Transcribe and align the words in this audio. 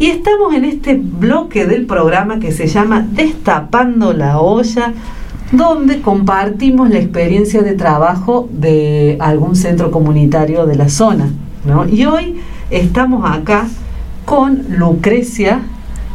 Y 0.00 0.06
estamos 0.06 0.54
en 0.54 0.64
este 0.64 0.94
bloque 0.94 1.66
del 1.66 1.84
programa 1.84 2.40
que 2.40 2.52
se 2.52 2.66
llama 2.66 3.06
Destapando 3.12 4.14
la 4.14 4.40
olla, 4.40 4.94
donde 5.52 6.00
compartimos 6.00 6.88
la 6.88 7.00
experiencia 7.00 7.60
de 7.60 7.74
trabajo 7.74 8.48
de 8.50 9.18
algún 9.20 9.56
centro 9.56 9.90
comunitario 9.90 10.64
de 10.64 10.76
la 10.76 10.88
zona. 10.88 11.30
Y 11.92 12.06
hoy 12.06 12.40
estamos 12.70 13.30
acá 13.30 13.68
con 14.24 14.64
Lucrecia 14.70 15.60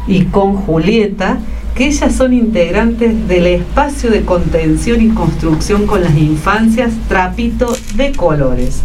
y 0.08 0.24
con 0.24 0.54
Julieta, 0.56 1.38
que 1.76 1.86
ellas 1.86 2.12
son 2.12 2.32
integrantes 2.32 3.28
del 3.28 3.46
espacio 3.46 4.10
de 4.10 4.22
contención 4.22 5.00
y 5.00 5.10
construcción 5.10 5.86
con 5.86 6.02
las 6.02 6.18
infancias 6.18 6.92
Trapito 7.08 7.72
de 7.94 8.10
Colores. 8.10 8.82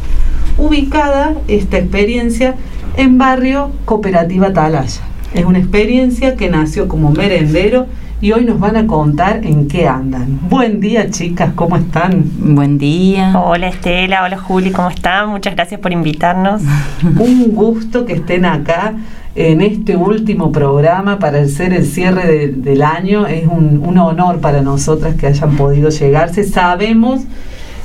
Ubicada 0.60 1.34
esta 1.48 1.80
experiencia 1.80 2.56
en 2.98 3.18
barrio 3.18 3.72
Cooperativa 3.86 4.48
Atalaya. 4.48 5.02
Es 5.34 5.46
una 5.46 5.60
experiencia 5.60 6.36
que 6.36 6.50
nació 6.50 6.88
como 6.88 7.12
merendero 7.12 7.88
y 8.20 8.34
hoy 8.34 8.46
nos 8.46 8.60
van 8.60 8.76
a 8.76 8.86
contar 8.86 9.46
en 9.46 9.68
qué 9.68 9.88
andan. 9.88 10.40
Buen 10.50 10.80
día, 10.80 11.10
chicas, 11.10 11.54
¿cómo 11.56 11.78
están? 11.78 12.24
Buen 12.38 12.78
día. 12.78 13.34
Hola 13.36 13.70
Estela, 13.70 14.24
hola 14.24 14.38
Juli, 14.38 14.72
¿cómo 14.72 14.90
están? 14.90 15.30
Muchas 15.30 15.56
gracias 15.56 15.80
por 15.80 15.92
invitarnos. 15.92 16.62
Un 17.18 17.52
gusto 17.56 18.06
que 18.06 18.14
estén 18.14 18.46
acá 18.46 18.94
en 19.34 19.62
este 19.62 19.96
último 19.96 20.52
programa 20.52 21.18
para 21.18 21.48
ser 21.48 21.74
el 21.74 21.86
cierre 21.86 22.50
del 22.50 22.82
año. 22.84 23.26
Es 23.26 23.48
un, 23.48 23.82
un 23.84 23.98
honor 23.98 24.40
para 24.40 24.62
nosotras 24.62 25.16
que 25.16 25.28
hayan 25.28 25.56
podido 25.56 25.90
llegarse. 25.90 26.44
Sabemos 26.44 27.22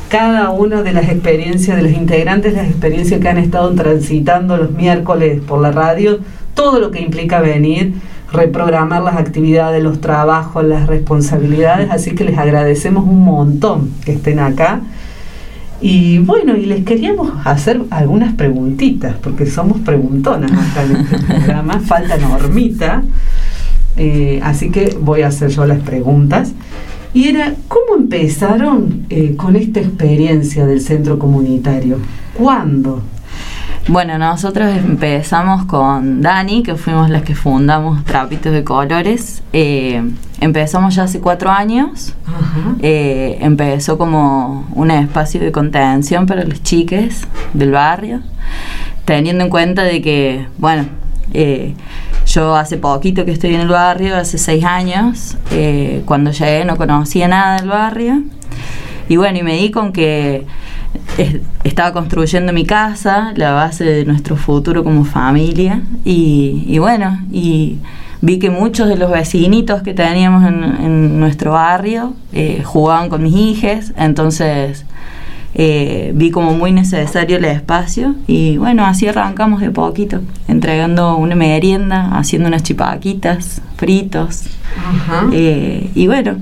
cada 0.08 0.50
una 0.50 0.82
de 0.82 0.92
las 0.92 1.08
experiencias 1.08 1.76
de 1.76 1.82
los 1.82 1.92
integrantes, 1.92 2.54
las 2.54 2.68
experiencias 2.68 3.20
que 3.20 3.28
han 3.28 3.38
estado 3.38 3.74
transitando 3.74 4.56
los 4.56 4.70
miércoles 4.70 5.40
por 5.46 5.60
la 5.60 5.72
radio, 5.72 6.20
todo 6.54 6.78
lo 6.80 6.90
que 6.90 7.00
implica 7.00 7.40
venir, 7.40 7.94
reprogramar 8.32 9.02
las 9.02 9.16
actividades, 9.16 9.82
los 9.82 10.00
trabajos, 10.00 10.64
las 10.64 10.86
responsabilidades, 10.86 11.90
así 11.90 12.14
que 12.14 12.24
les 12.24 12.38
agradecemos 12.38 13.04
un 13.04 13.24
montón 13.24 13.92
que 14.04 14.12
estén 14.12 14.38
acá. 14.38 14.80
Y 15.80 16.18
bueno, 16.18 16.56
y 16.56 16.64
les 16.64 16.84
queríamos 16.84 17.32
hacer 17.44 17.82
algunas 17.90 18.34
preguntitas, 18.34 19.14
porque 19.22 19.46
somos 19.46 19.78
preguntonas 19.80 20.50
acá 20.50 20.84
en 20.84 20.96
este 20.96 21.18
programa, 21.34 21.80
falta 21.80 22.16
normita, 22.16 23.02
eh, 23.96 24.40
así 24.42 24.70
que 24.70 24.96
voy 25.00 25.22
a 25.22 25.28
hacer 25.28 25.50
yo 25.50 25.66
las 25.66 25.80
preguntas. 25.80 26.52
Y 27.16 27.30
era, 27.30 27.54
¿cómo 27.66 27.96
empezaron 27.96 29.06
eh, 29.08 29.36
con 29.38 29.56
esta 29.56 29.80
experiencia 29.80 30.66
del 30.66 30.82
centro 30.82 31.18
comunitario? 31.18 31.96
¿Cuándo? 32.34 33.00
Bueno, 33.88 34.18
nosotros 34.18 34.68
empezamos 34.76 35.64
con 35.64 36.20
Dani, 36.20 36.62
que 36.62 36.74
fuimos 36.74 37.08
las 37.08 37.22
que 37.22 37.34
fundamos 37.34 38.04
Trapitos 38.04 38.52
de 38.52 38.64
Colores. 38.64 39.42
Eh, 39.54 40.02
empezamos 40.42 40.94
ya 40.94 41.04
hace 41.04 41.18
cuatro 41.20 41.50
años. 41.50 42.14
Eh, 42.82 43.38
empezó 43.40 43.96
como 43.96 44.68
un 44.74 44.90
espacio 44.90 45.40
de 45.40 45.52
contención 45.52 46.26
para 46.26 46.44
los 46.44 46.62
chiques 46.62 47.26
del 47.54 47.70
barrio, 47.70 48.20
teniendo 49.06 49.42
en 49.42 49.48
cuenta 49.48 49.84
de 49.84 50.02
que, 50.02 50.46
bueno, 50.58 50.84
yo 52.36 52.54
hace 52.54 52.76
poquito 52.76 53.24
que 53.24 53.32
estoy 53.32 53.54
en 53.54 53.62
el 53.62 53.68
barrio, 53.68 54.14
hace 54.14 54.36
seis 54.36 54.62
años, 54.62 55.38
eh, 55.50 56.02
cuando 56.04 56.32
llegué 56.32 56.66
no 56.66 56.76
conocía 56.76 57.28
nada 57.28 57.56
del 57.56 57.68
barrio. 57.70 58.22
Y 59.08 59.16
bueno, 59.16 59.38
y 59.38 59.42
me 59.42 59.54
di 59.56 59.70
con 59.70 59.92
que 59.92 60.44
estaba 61.64 61.92
construyendo 61.94 62.52
mi 62.52 62.66
casa, 62.66 63.32
la 63.36 63.52
base 63.52 63.84
de 63.84 64.04
nuestro 64.04 64.36
futuro 64.36 64.84
como 64.84 65.04
familia. 65.06 65.80
Y, 66.04 66.78
bueno, 66.78 67.18
y 67.32 67.78
vi 68.20 68.38
que 68.38 68.50
muchos 68.50 68.88
de 68.88 68.96
los 68.96 69.10
vecinitos 69.10 69.80
que 69.82 69.94
teníamos 69.94 70.44
en, 70.44 71.18
nuestro 71.18 71.52
barrio 71.52 72.12
eh, 72.34 72.62
jugaban 72.64 73.08
con 73.08 73.22
mis 73.22 73.34
hijas, 73.34 73.94
entonces 73.96 74.84
eh, 75.58 76.12
vi 76.14 76.30
como 76.30 76.52
muy 76.52 76.70
necesario 76.70 77.38
el 77.38 77.46
espacio 77.46 78.14
y 78.26 78.58
bueno, 78.58 78.84
así 78.84 79.08
arrancamos 79.08 79.62
de 79.62 79.70
poquito, 79.70 80.20
entregando 80.48 81.16
una 81.16 81.34
merienda, 81.34 82.10
haciendo 82.18 82.48
unas 82.48 82.62
chipaquitas, 82.62 83.62
fritos 83.78 84.42
eh, 85.32 85.90
y 85.94 86.08
bueno, 86.08 86.36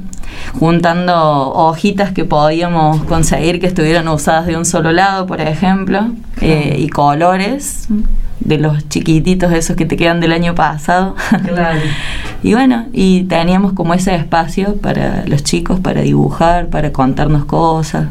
juntando 0.59 1.15
hojitas 1.53 2.11
que 2.11 2.25
podíamos 2.25 3.05
conseguir 3.05 3.61
que 3.61 3.69
estuvieran 3.69 4.09
usadas 4.09 4.47
de 4.47 4.57
un 4.57 4.65
solo 4.65 4.91
lado, 4.91 5.27
por 5.27 5.41
ejemplo, 5.41 6.09
eh, 6.41 6.75
y 6.81 6.89
colores 6.89 7.87
de 8.41 8.59
los 8.59 8.89
chiquititos 8.89 9.53
esos 9.53 9.77
que 9.77 9.87
te 9.87 9.97
quedan 9.97 10.19
del 10.19 10.33
año 10.33 10.57
pasado. 10.57 11.15
y 12.43 12.53
bueno, 12.55 12.87
y 12.93 13.23
teníamos 13.25 13.75
como 13.75 13.95
ese 13.95 14.17
espacio 14.17 14.75
para 14.75 15.25
los 15.29 15.45
chicos, 15.45 15.79
para 15.79 16.01
dibujar, 16.01 16.67
para 16.67 16.91
contarnos 16.93 17.45
cosas. 17.45 18.09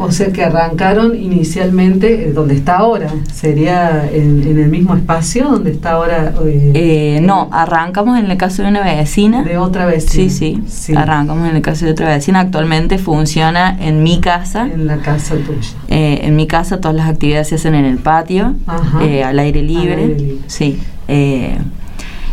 O 0.00 0.12
sea 0.12 0.32
que 0.32 0.44
arrancaron 0.44 1.16
inicialmente 1.16 2.28
eh, 2.28 2.32
donde 2.32 2.54
está 2.54 2.78
ahora, 2.78 3.08
sería 3.32 4.08
en, 4.10 4.42
el 4.42 4.68
mismo 4.68 4.94
espacio 4.94 5.48
donde 5.48 5.72
está 5.72 5.92
ahora. 5.92 6.34
Eh, 6.44 6.72
eh, 6.74 7.20
no, 7.22 7.48
arrancamos 7.52 8.18
en 8.18 8.30
el 8.30 8.36
caso 8.36 8.62
de 8.62 8.68
una 8.68 8.82
vecina. 8.82 9.42
De 9.42 9.58
otra 9.58 9.86
vecina. 9.86 10.30
Sí, 10.30 10.62
sí, 10.66 10.94
arrancamos 10.94 11.48
en 11.48 11.56
el 11.56 11.62
caso 11.62 11.84
de 11.84 11.92
otra 11.92 12.08
vecina. 12.08 12.40
Actualmente 12.40 12.98
funciona 12.98 13.76
en 13.80 14.02
mi 14.02 14.20
casa. 14.20 14.68
En 14.72 14.86
la 14.86 14.98
casa 14.98 15.34
tuya. 15.34 15.76
en 15.88 16.36
mi 16.36 16.46
casa 16.46 16.80
todas 16.80 16.96
las 16.96 17.08
actividades 17.08 17.48
se 17.48 17.56
hacen 17.56 17.74
en 17.74 17.84
el 17.84 17.98
patio, 17.98 18.54
al 18.66 19.38
aire 19.38 19.62
libre. 19.62 19.92
Al 19.92 20.00
aire 20.00 20.18
libre. 20.18 20.38
Sí. 20.46 20.78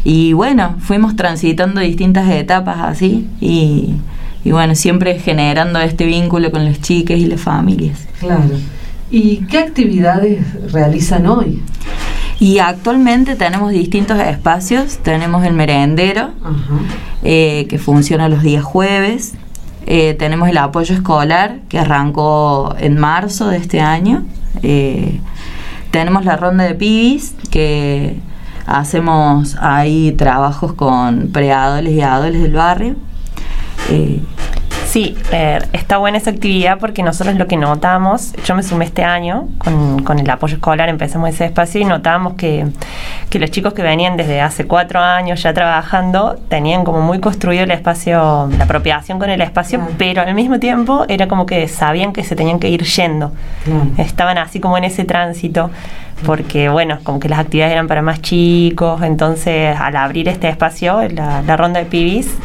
y 0.03 0.33
bueno, 0.33 0.75
fuimos 0.79 1.15
transitando 1.15 1.81
distintas 1.81 2.29
etapas 2.29 2.77
así 2.79 3.27
y 3.41 3.95
y 4.45 4.51
bueno, 4.51 4.75
siempre 4.75 5.19
generando 5.19 5.79
este 5.79 6.05
vínculo 6.05 6.51
con 6.51 6.65
los 6.65 6.79
chiques 6.79 7.19
y 7.19 7.25
las 7.25 7.41
familias. 7.41 8.07
Claro. 8.19 8.43
¿Y 9.09 9.37
qué 9.47 9.57
actividades 9.57 10.71
realizan 10.71 11.25
hoy? 11.25 11.63
Y 12.39 12.59
actualmente 12.59 13.35
tenemos 13.35 13.71
distintos 13.71 14.19
espacios. 14.19 14.99
Tenemos 14.99 15.43
el 15.45 15.53
merendero, 15.53 16.29
eh, 17.23 17.65
que 17.67 17.79
funciona 17.79 18.29
los 18.29 18.43
días 18.43 18.63
jueves. 18.63 19.33
Eh, 19.87 20.13
tenemos 20.13 20.47
el 20.47 20.57
apoyo 20.57 20.93
escolar, 20.93 21.57
que 21.67 21.79
arrancó 21.79 22.75
en 22.77 22.99
marzo 22.99 23.47
de 23.47 23.57
este 23.57 23.81
año. 23.81 24.25
Eh, 24.61 25.21
tenemos 25.89 26.23
la 26.23 26.37
ronda 26.37 26.65
de 26.65 26.75
pibis, 26.75 27.33
que 27.49 28.17
hacemos 28.67 29.55
ahí 29.59 30.11
trabajos 30.11 30.73
con 30.73 31.29
preadoles 31.31 31.93
y 31.93 32.01
adoles 32.01 32.43
del 32.43 32.53
barrio. 32.53 32.95
Sí, 34.95 35.13
eh, 35.33 35.59
está 35.73 35.97
buena 35.97 36.19
esa 36.19 36.29
actividad 36.29 36.79
porque 36.79 37.03
nosotros 37.03 37.35
lo 37.35 37.47
que 37.47 37.57
notamos, 37.57 38.31
yo 38.45 38.55
me 38.55 38.63
sumé 38.63 38.85
este 38.85 39.03
año 39.03 39.49
con, 40.05 40.19
el 40.19 40.29
apoyo 40.29 40.55
escolar, 40.55 40.87
empezamos 40.87 41.31
ese 41.31 41.43
espacio 41.43 41.81
y 41.81 41.83
notamos 41.83 42.35
que, 42.35 42.65
los 43.33 43.51
chicos 43.51 43.73
que 43.73 43.81
venían 43.81 44.15
desde 44.15 44.39
hace 44.39 44.67
cuatro 44.67 45.01
años 45.01 45.43
ya 45.43 45.53
trabajando 45.53 46.39
tenían 46.47 46.85
como 46.85 47.01
muy 47.01 47.19
construido 47.19 47.65
el 47.65 47.71
espacio, 47.71 48.47
la 48.57 48.63
apropiación 48.63 49.19
con 49.19 49.29
el 49.29 49.41
espacio, 49.41 49.85
pero 49.97 50.21
al 50.21 50.33
mismo 50.33 50.59
tiempo 50.59 51.03
era 51.09 51.27
como 51.27 51.45
que 51.45 51.67
sabían 51.67 52.13
que 52.13 52.23
se 52.23 52.37
tenían 52.37 52.59
que 52.61 52.69
ir 52.69 52.83
yendo. 52.83 53.33
Estaban 53.97 54.37
así 54.37 54.61
como 54.61 54.77
en 54.77 54.85
ese 54.85 55.03
tránsito 55.03 55.71
porque 56.25 56.69
bueno, 56.69 56.99
como 57.03 57.19
que 57.19 57.27
las 57.27 57.39
actividades 57.39 57.73
eran 57.73 57.87
para 57.87 58.01
más 58.01 58.21
chicos, 58.21 59.01
entonces 59.01 59.75
al 59.77 59.95
abrir 59.95 60.27
este 60.29 60.47
espacio, 60.49 61.01
la, 61.09 61.57
ronda 61.57 61.79
de 61.79 61.85
pibis, 61.85 62.35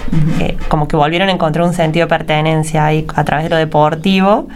eh, 0.40 0.56
como 0.68 0.88
que 0.88 0.96
volvieron 0.96 1.28
a 1.28 1.32
encontrar 1.32 1.66
un 1.66 1.74
sentido 1.74 2.06
de 2.06 2.10
pertenencia 2.10 2.86
ahí 2.86 3.06
a 3.14 3.24
través 3.24 3.44
de 3.44 3.50
lo 3.50 3.56
deportivo 3.56 4.48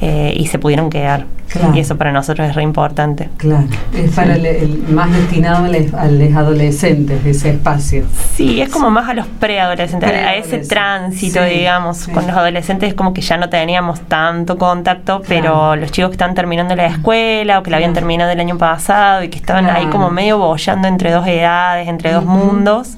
eh, 0.00 0.32
y 0.36 0.46
se 0.46 0.58
pudieron 0.58 0.90
quedar. 0.90 1.26
Y 1.74 1.78
eso 1.78 1.96
para 1.96 2.12
nosotros 2.12 2.48
es 2.48 2.54
re 2.54 2.62
importante. 2.62 3.30
Claro, 3.38 3.66
es 3.94 4.10
para 4.12 4.34
el, 4.34 4.84
más 4.90 5.10
destinado 5.12 5.64
a 5.64 6.06
los 6.08 6.34
adolescentes, 6.34 7.24
ese 7.24 7.50
espacio. 7.50 8.04
Sí, 8.34 8.60
es 8.60 8.68
como 8.68 8.90
más 8.90 9.08
a 9.08 9.14
los 9.14 9.26
preadolescentes, 9.26 10.10
a 10.10 10.34
ese 10.34 10.58
tránsito, 10.58 11.42
digamos. 11.44 12.08
Con 12.08 12.26
los 12.26 12.36
adolescentes 12.36 12.90
es 12.90 12.94
como 12.94 13.14
que 13.14 13.20
ya 13.20 13.36
no 13.36 13.48
teníamos 13.48 14.00
tanto 14.02 14.58
contacto, 14.58 15.22
pero 15.26 15.76
los 15.76 15.92
chicos 15.92 16.10
que 16.10 16.14
están 16.14 16.34
terminando 16.34 16.74
la 16.76 16.86
escuela 16.86 17.60
o 17.60 17.62
que 17.62 17.70
la 17.70 17.76
habían 17.76 17.94
terminado 17.94 18.30
el 18.30 18.40
año 18.40 18.58
pasado 18.58 19.22
y 19.22 19.28
que 19.28 19.38
estaban 19.38 19.70
ahí 19.70 19.86
como 19.86 20.10
medio 20.10 20.38
bollando 20.38 20.88
entre 20.88 21.10
dos 21.10 21.26
edades, 21.26 21.88
entre 21.88 22.12
dos 22.12 22.24
mundos. 22.24 22.96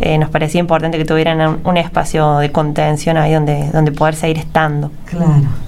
Eh, 0.00 0.18
nos 0.18 0.28
parecía 0.28 0.60
importante 0.60 0.98
que 0.98 1.06
tuvieran 1.06 1.60
un, 1.64 1.76
espacio 1.78 2.38
de 2.38 2.52
contención 2.52 3.16
ahí 3.16 3.32
donde, 3.32 3.70
donde 3.72 3.92
poder 3.92 4.14
seguir 4.14 4.36
estando. 4.36 4.90
Claro. 5.06 5.65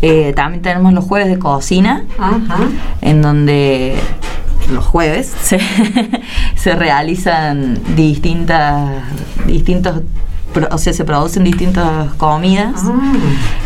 Eh, 0.00 0.32
también 0.34 0.62
tenemos 0.62 0.92
los 0.92 1.04
jueves 1.04 1.28
de 1.28 1.38
cocina, 1.38 2.04
en 3.00 3.22
donde 3.22 3.96
los 4.72 4.84
jueves 4.84 5.32
se, 6.56 6.74
realizan 6.74 7.78
distintas, 7.94 9.02
distintos 9.46 10.02
o 10.70 10.78
sea, 10.78 10.92
se 10.92 11.04
producen 11.04 11.44
distintas 11.44 12.12
comidas, 12.14 12.82
ah. 12.84 13.00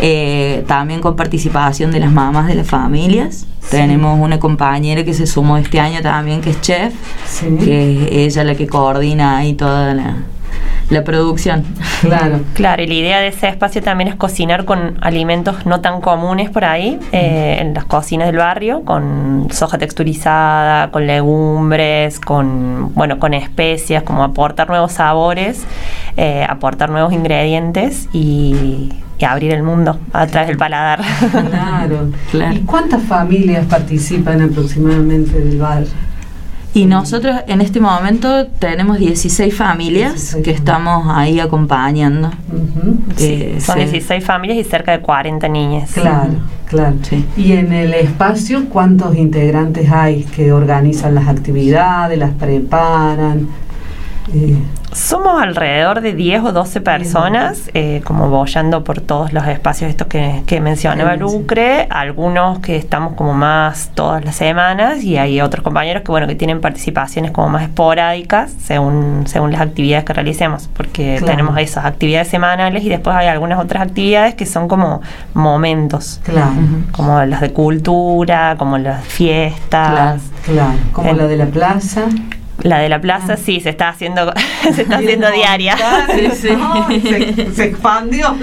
eh, 0.01 0.65
también 0.69 1.01
con 1.01 1.17
participación 1.17 1.91
de 1.91 2.01
las 2.01 2.13
mamás 2.13 2.47
de 2.47 2.55
las 2.55 2.69
familias. 2.69 3.47
Tenemos 3.71 4.21
una 4.21 4.39
compañera 4.39 5.05
que 5.05 5.13
se 5.13 5.27
sumó 5.27 5.57
este 5.57 5.81
año 5.81 6.01
también, 6.01 6.41
que 6.41 6.51
es 6.51 6.61
chef, 6.61 6.95
que 7.59 8.27
es 8.27 8.37
ella 8.37 8.45
la 8.45 8.55
que 8.55 8.69
coordina 8.69 9.39
ahí 9.39 9.55
toda 9.55 9.95
la, 9.95 10.17
la 10.91 11.05
producción. 11.05 11.65
Claro. 12.01 12.41
claro, 12.55 12.83
y 12.83 12.87
la 12.87 12.95
idea 12.95 13.21
de 13.21 13.29
ese 13.29 13.49
espacio 13.49 13.83
también 13.83 14.09
es 14.09 14.15
cocinar 14.15 14.65
con 14.65 14.99
alimentos 15.01 15.67
no 15.67 15.81
tan 15.81 16.01
comunes 16.01 16.51
por 16.51 16.65
ahí, 16.65 16.99
eh, 17.13 17.59
en 17.61 17.75
las 17.75 17.85
cocinas 17.85 18.29
del 18.29 18.37
barrio, 18.37 18.83
con 18.85 19.49
soja 19.51 19.79
texturizada, 19.79 20.91
con 20.91 21.07
legumbres, 21.07 22.21
con, 22.21 22.95
bueno, 22.95 23.19
con 23.19 23.35
especias, 23.35 24.03
como 24.03 24.23
aportar 24.23 24.69
nuevos 24.69 24.93
sabores, 24.93 25.65
eh, 26.17 26.47
aportar 26.49 26.91
nuevos 26.91 27.13
ingredientes 27.13 28.09
y, 28.13 28.93
abrir 29.27 29.55
el 29.55 29.63
mundo 29.63 29.99
a 30.13 30.27
través 30.27 30.49
del 30.49 30.59
paladar. 30.59 31.01
Claro. 31.31 32.11
claro. 32.31 32.55
¿Y 32.55 32.61
cuántas 32.61 33.03
familias 33.03 33.65
participan 33.65 34.43
aproximadamente 34.43 35.41
del 35.41 35.59
bar? 35.59 35.85
Y 36.77 36.85
nosotros 36.85 37.37
en 37.47 37.63
este 37.63 37.81
momento 37.81 38.49
tenemos 38.59 38.99
16 38.99 39.57
familias 39.57 40.37
que 40.45 40.51
estamos 40.51 41.07
ahí 41.09 41.41
acompañando. 41.41 42.31
Eh, 43.19 43.57
son 43.61 43.79
16 43.79 44.23
familias 44.23 44.59
y 44.59 44.65
cerca 44.65 44.93
de 44.93 45.01
40 45.01 45.49
niñas. 45.49 45.93
Claro, 45.95 46.35
claro. 46.67 46.97
Y 47.35 47.53
en 47.53 47.73
el 47.73 47.95
espacio, 47.95 48.69
¿cuántos 48.69 49.17
integrantes 49.17 49.91
hay 49.91 50.25
que 50.25 50.53
organizan 50.53 51.15
las 51.15 51.29
actividades, 51.29 52.19
las 52.19 52.33
preparan? 52.33 53.49
Eh, 54.35 54.57
somos 54.93 55.41
alrededor 55.41 56.01
de 56.01 56.15
10 56.15 56.43
o 56.45 56.53
12 56.53 56.81
personas, 56.81 57.71
eh, 57.75 58.01
como 58.05 58.29
bollando 58.29 58.83
por 58.83 59.01
todos 59.01 59.33
los 59.33 59.47
espacios 59.47 59.91
estos 59.91 60.09
que, 60.09 60.43
que 60.47 60.61
mencionaba 60.61 61.17
Lucre, 61.17 61.87
algunos 61.91 62.59
que 62.61 62.77
estamos 62.77 63.15
como 63.15 63.35
más 63.35 63.91
todas 63.95 64.25
las 64.25 64.37
semanas 64.37 65.05
y 65.05 65.17
hay 65.17 65.41
otros 65.41 65.63
compañeros 65.63 66.03
que 66.03 66.11
bueno 66.11 66.27
que 66.27 66.35
tienen 66.35 66.61
participaciones 66.61 67.31
como 67.31 67.49
más 67.49 67.65
esporádicas 67.65 68.53
según, 68.63 69.25
según 69.27 69.53
las 69.53 69.61
actividades 69.61 70.05
que 70.05 70.13
realicemos, 70.13 70.69
porque 70.75 71.21
tenemos 71.25 71.59
esas 71.59 71.85
actividades 71.85 72.29
semanales 72.29 72.83
y 72.85 72.89
después 72.89 73.15
hay 73.15 73.29
algunas 73.29 73.61
otras 73.61 73.83
actividades 73.83 74.35
que 74.35 74.47
son 74.47 74.67
como 74.67 75.03
momentos, 75.35 76.21
como 76.93 77.23
las 77.25 77.41
de 77.41 77.53
cultura, 77.53 78.57
como 78.59 78.79
las 78.79 79.05
fiestas. 79.05 80.23
Claro, 80.45 80.79
como 80.93 81.13
la 81.13 81.27
de 81.27 81.37
la 81.37 81.47
plaza. 81.47 82.07
La 82.67 82.81
de 82.81 82.89
la 82.89 83.01
plaza 83.01 83.35
ah. 83.35 83.37
sí, 83.37 83.61
se 83.61 83.71
está 83.71 83.91
haciendo, 83.91 84.33
se 84.75 84.83
está 84.83 84.97
haciendo 84.97 85.31
diaria. 85.31 85.77
Sí, 86.37 87.01
se, 87.55 87.65
expandió. 87.65 88.35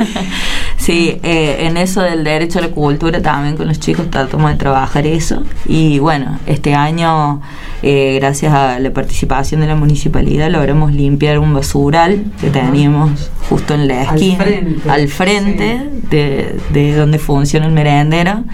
sí, 0.76 1.18
eh, 1.22 1.66
en 1.66 1.76
eso 1.76 2.02
del 2.02 2.24
derecho 2.24 2.58
a 2.58 2.62
la 2.62 2.68
cultura 2.68 3.20
también 3.20 3.56
con 3.56 3.66
los 3.66 3.80
chicos 3.80 4.10
tratamos 4.10 4.50
de 4.50 4.56
trabajar 4.56 5.06
eso. 5.06 5.42
Y 5.66 5.98
bueno, 5.98 6.38
este 6.46 6.74
año, 6.74 7.40
eh, 7.82 8.18
gracias 8.20 8.52
a 8.52 8.78
la 8.78 8.90
participación 8.90 9.60
de 9.60 9.68
la 9.68 9.74
municipalidad, 9.74 10.50
logramos 10.50 10.92
limpiar 10.92 11.38
un 11.38 11.54
basural 11.54 12.24
que 12.40 12.50
teníamos 12.50 13.30
justo 13.48 13.74
en 13.74 13.88
la 13.88 14.02
esquina, 14.02 14.44
al 14.88 15.08
frente, 15.08 15.88
de, 16.10 16.58
de, 16.70 16.94
donde 16.94 17.18
funciona 17.18 17.66
el 17.66 17.72
merendero. 17.72 18.44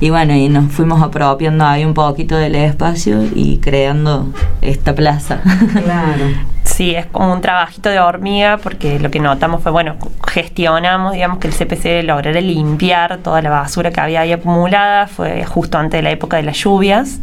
Y 0.00 0.10
bueno, 0.10 0.34
y 0.34 0.48
nos 0.48 0.72
fuimos 0.72 1.02
apropiando 1.02 1.64
ahí 1.66 1.84
un 1.84 1.94
poquito 1.94 2.36
del 2.36 2.54
espacio 2.54 3.24
y 3.34 3.58
creando 3.58 4.28
esta 4.62 4.94
plaza. 4.94 5.40
Claro. 5.72 6.24
Sí, 6.68 6.94
es 6.94 7.06
como 7.06 7.32
un 7.32 7.40
trabajito 7.40 7.88
de 7.88 7.98
hormiga 7.98 8.58
porque 8.58 9.00
lo 9.00 9.10
que 9.10 9.18
notamos 9.18 9.62
fue, 9.62 9.72
bueno, 9.72 9.96
gestionamos, 10.28 11.14
digamos, 11.14 11.38
que 11.38 11.48
el 11.48 11.54
CPC 11.54 12.04
lograra 12.04 12.40
limpiar 12.40 13.18
toda 13.18 13.40
la 13.42 13.50
basura 13.50 13.90
que 13.90 14.00
había 14.00 14.20
ahí 14.20 14.32
acumulada, 14.32 15.08
fue 15.08 15.44
justo 15.44 15.78
antes 15.78 15.98
de 15.98 16.02
la 16.02 16.10
época 16.10 16.36
de 16.36 16.44
las 16.44 16.56
lluvias. 16.58 17.20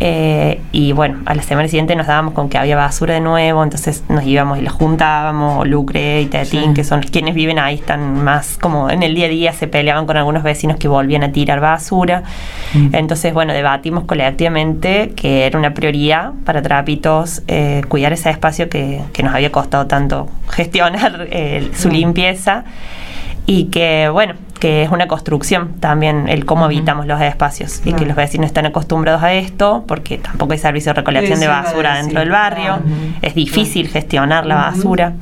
Eh, 0.00 0.60
y 0.72 0.92
bueno, 0.92 1.20
a 1.24 1.34
la 1.34 1.42
semana 1.42 1.68
siguiente 1.68 1.94
nos 1.94 2.06
dábamos 2.06 2.34
con 2.34 2.48
que 2.48 2.58
había 2.58 2.76
basura 2.76 3.14
de 3.14 3.20
nuevo, 3.20 3.62
entonces 3.62 4.02
nos 4.08 4.24
íbamos 4.24 4.58
y 4.58 4.62
la 4.62 4.70
juntábamos, 4.70 5.66
Lucre 5.68 6.22
y 6.22 6.26
Tetín, 6.26 6.74
que 6.74 6.84
son 6.84 7.00
quienes 7.02 7.34
viven 7.34 7.58
ahí, 7.58 7.76
están 7.76 8.24
más 8.24 8.58
como 8.60 8.90
en 8.90 9.02
el 9.02 9.14
día 9.14 9.26
a 9.26 9.28
día, 9.28 9.52
se 9.52 9.68
peleaban 9.68 10.06
con 10.06 10.16
algunos 10.16 10.42
vecinos 10.42 10.78
que 10.78 10.88
volvían 10.88 11.22
a 11.22 11.32
tirar 11.32 11.60
basura. 11.60 12.24
Mm. 12.74 12.94
Entonces, 12.94 13.32
bueno, 13.32 13.52
debatimos 13.52 14.04
colectivamente 14.04 15.12
que 15.14 15.46
era 15.46 15.58
una 15.58 15.74
prioridad 15.74 16.32
para 16.44 16.60
Trapitos 16.60 17.42
eh, 17.46 17.82
cuidar 17.88 18.12
ese 18.12 18.30
espacio 18.30 18.68
que, 18.68 19.02
nos 19.22 19.34
había 19.34 19.50
costado 19.50 19.86
tanto 19.86 20.28
gestionar 20.50 21.28
eh, 21.30 21.70
su 21.74 21.88
mm. 21.88 21.92
limpieza 21.92 22.64
y 23.46 23.66
que, 23.66 24.08
bueno, 24.10 24.34
que 24.58 24.82
es 24.82 24.90
una 24.90 25.08
construcción 25.08 25.74
también 25.80 26.28
el 26.28 26.44
cómo 26.44 26.64
habitamos 26.64 27.06
los 27.06 27.20
espacios 27.20 27.82
y 27.84 27.92
que 27.92 28.06
los 28.06 28.16
vecinos 28.16 28.46
están 28.46 28.66
acostumbrados 28.66 29.22
a 29.22 29.32
esto 29.34 29.84
porque 29.86 30.18
tampoco 30.18 30.52
hay 30.52 30.58
servicio 30.58 30.90
de 30.90 31.00
recolección 31.00 31.40
de 31.40 31.48
basura 31.48 31.96
dentro 31.96 32.20
del 32.20 32.30
barrio, 32.30 32.78
es 33.22 33.34
difícil 33.34 33.88
gestionar 33.88 34.46
la 34.46 34.56
basura. 34.56 35.14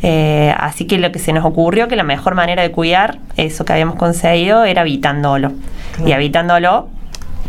Eh, 0.00 0.54
así 0.56 0.86
que 0.86 0.96
lo 0.98 1.10
que 1.10 1.18
se 1.18 1.32
nos 1.32 1.44
ocurrió 1.44 1.88
que 1.88 1.96
la 1.96 2.04
mejor 2.04 2.36
manera 2.36 2.62
de 2.62 2.70
cuidar 2.70 3.18
eso 3.36 3.64
que 3.64 3.72
habíamos 3.72 3.96
conseguido 3.96 4.64
era 4.64 4.82
habitándolo. 4.82 5.52
Y 6.06 6.12
habitándolo 6.12 6.88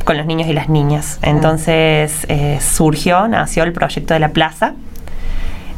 con 0.04 0.18
los 0.18 0.26
niños 0.26 0.48
y 0.48 0.54
las 0.54 0.70
niñas. 0.70 1.20
Entonces 1.22 2.26
eh, 2.30 2.58
surgió, 2.60 3.28
nació 3.28 3.64
el 3.64 3.74
proyecto 3.74 4.16
de 4.16 4.20
la 4.20 4.30
plaza, 4.30 4.74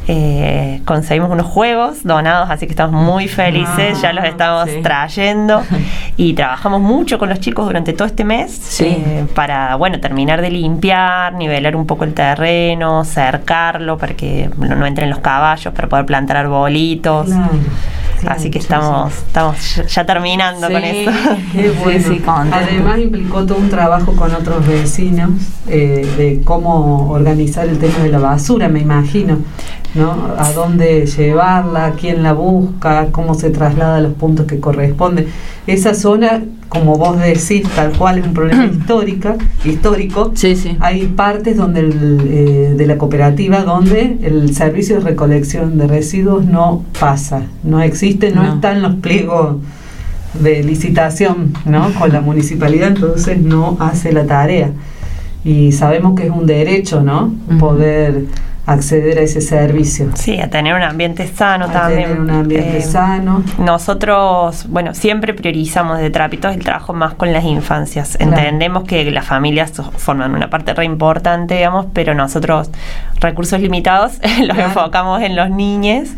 eh, 0.08 0.80
conseguimos 0.84 1.30
unos 1.30 1.46
juegos 1.46 2.02
donados, 2.02 2.50
así 2.50 2.66
que 2.66 2.72
estamos 2.72 3.00
muy 3.00 3.28
felices, 3.28 4.00
ya 4.00 4.12
los 4.12 4.24
estamos 4.24 4.68
trayendo. 4.82 5.62
Y 6.14 6.34
trabajamos 6.34 6.80
mucho 6.80 7.18
con 7.18 7.30
los 7.30 7.40
chicos 7.40 7.64
durante 7.64 7.94
todo 7.94 8.06
este 8.06 8.22
mes 8.22 8.80
eh, 8.82 9.26
para, 9.34 9.76
bueno, 9.76 9.98
terminar 9.98 10.42
de 10.42 10.50
limpiar, 10.50 11.32
nivelar 11.32 11.74
un 11.74 11.86
poco 11.86 12.04
el 12.04 12.12
terreno, 12.12 13.02
cercarlo 13.04 13.96
para 13.96 14.14
que 14.14 14.50
no, 14.58 14.84
entren 14.84 15.08
los 15.08 15.20
caballos, 15.20 15.72
para 15.72 15.88
poder 15.88 16.04
plantar 16.04 16.36
arbolitos. 16.36 17.28
Así 18.26 18.50
que 18.50 18.58
estamos, 18.58 19.12
estamos 19.14 19.82
ya 19.88 20.06
terminando 20.06 20.68
con 20.68 20.82
eso. 20.82 21.10
Además 22.52 22.98
implicó 22.98 23.44
todo 23.44 23.58
un 23.58 23.68
trabajo 23.68 24.12
con 24.12 24.32
otros 24.34 24.66
vecinos 24.66 25.30
eh, 25.66 26.06
de 26.16 26.40
cómo 26.44 27.10
organizar 27.10 27.68
el 27.68 27.78
tema 27.78 27.98
de 27.98 28.10
la 28.10 28.18
basura, 28.18 28.68
me 28.68 28.80
imagino. 28.80 29.38
¿no? 29.94 30.34
A 30.38 30.52
dónde 30.52 31.06
llevarla, 31.06 31.92
quién 32.00 32.22
la 32.22 32.32
busca, 32.32 33.08
cómo 33.12 33.34
se 33.34 33.50
traslada 33.50 33.96
a 33.96 34.00
los 34.00 34.14
puntos 34.14 34.46
que 34.46 34.58
corresponden. 34.60 35.26
Esa 35.66 35.94
zona, 35.94 36.42
como 36.72 36.96
vos 36.96 37.18
decís, 37.18 37.68
tal 37.76 37.92
cual 37.92 38.16
es 38.16 38.26
un 38.26 38.32
problema 38.32 38.64
histórica, 38.64 39.36
histórico. 39.62 40.32
Sí, 40.34 40.56
sí. 40.56 40.74
Hay 40.80 41.04
partes 41.04 41.58
donde 41.58 41.80
eh, 41.82 42.74
de 42.74 42.86
la 42.86 42.96
cooperativa 42.96 43.62
donde 43.62 44.16
el 44.22 44.56
servicio 44.56 44.96
de 44.96 45.02
recolección 45.02 45.76
de 45.76 45.86
residuos 45.86 46.46
no 46.46 46.82
pasa, 46.98 47.42
no 47.62 47.82
existe, 47.82 48.30
no, 48.30 48.54
está 48.54 48.72
en 48.72 48.80
los 48.80 48.94
pliegos 48.94 49.56
de 50.40 50.62
licitación 50.62 51.52
¿no? 51.66 51.92
con 51.92 52.10
la 52.10 52.22
municipalidad, 52.22 52.88
entonces 52.88 53.38
no 53.38 53.76
hace 53.78 54.10
la 54.10 54.24
tarea. 54.24 54.70
Y 55.44 55.72
sabemos 55.72 56.14
que 56.14 56.26
es 56.26 56.30
un 56.30 56.46
derecho, 56.46 57.02
¿no? 57.02 57.32
Poder 57.58 58.26
acceder 58.64 59.18
a 59.18 59.22
ese 59.22 59.40
servicio. 59.40 60.10
Sí, 60.14 60.38
a 60.38 60.48
tener 60.48 60.74
un 60.74 60.82
ambiente 60.82 61.26
sano 61.26 61.68
también. 61.68 62.02
Tener 62.04 62.20
un 62.20 62.30
ambiente 62.30 62.78
eh, 62.78 62.82
sano. 62.82 63.42
Nosotros, 63.58 64.66
bueno, 64.68 64.94
siempre 64.94 65.34
priorizamos 65.34 65.98
de 65.98 66.10
Trapitos 66.10 66.54
el 66.54 66.62
trabajo 66.62 66.92
más 66.92 67.14
con 67.14 67.32
las 67.32 67.44
infancias. 67.44 68.16
Entendemos 68.20 68.84
que 68.84 69.10
las 69.10 69.26
familias 69.26 69.72
forman 69.96 70.34
una 70.34 70.48
parte 70.48 70.74
re 70.74 70.84
importante, 70.84 71.56
digamos, 71.56 71.86
pero 71.92 72.14
nosotros, 72.14 72.70
recursos 73.20 73.60
limitados, 73.60 74.20
los 74.46 74.56
enfocamos 74.56 75.22
en 75.22 75.34
los 75.34 75.50
niños 75.50 76.10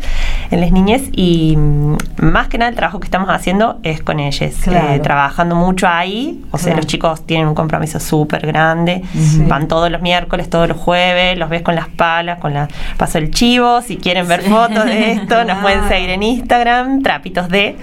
en 0.51 0.61
las 0.61 0.71
niñas 0.71 1.01
y 1.11 1.55
mm, 1.57 1.97
más 2.17 2.47
que 2.47 2.57
nada 2.57 2.69
el 2.69 2.75
trabajo 2.75 2.99
que 2.99 3.05
estamos 3.05 3.29
haciendo 3.29 3.79
es 3.83 4.01
con 4.01 4.19
ellas, 4.19 4.55
eh, 4.67 4.99
trabajando 5.01 5.55
mucho 5.55 5.87
ahí, 5.87 6.43
o 6.51 6.57
sea, 6.57 6.75
los 6.75 6.85
chicos 6.87 7.25
tienen 7.25 7.47
un 7.47 7.55
compromiso 7.55 7.99
súper 7.99 8.45
grande, 8.45 9.01
van 9.47 9.67
todos 9.67 9.91
los 9.91 10.01
miércoles, 10.01 10.49
todos 10.49 10.67
los 10.67 10.77
jueves, 10.77 11.37
los 11.37 11.49
ves 11.49 11.61
con 11.61 11.75
las 11.75 11.87
palas, 11.87 12.39
con 12.39 12.53
la 12.53 12.67
paso 12.97 13.17
el 13.17 13.31
chivo, 13.31 13.81
si 13.81 13.97
quieren 13.97 14.27
ver 14.27 14.41
fotos 14.41 14.85
de 14.85 15.13
esto, 15.13 15.43
nos 15.45 15.59
pueden 15.59 15.87
seguir 15.87 16.09
en 16.09 16.23
Instagram, 16.23 17.01
trapitos 17.01 17.49
de... 17.49 17.75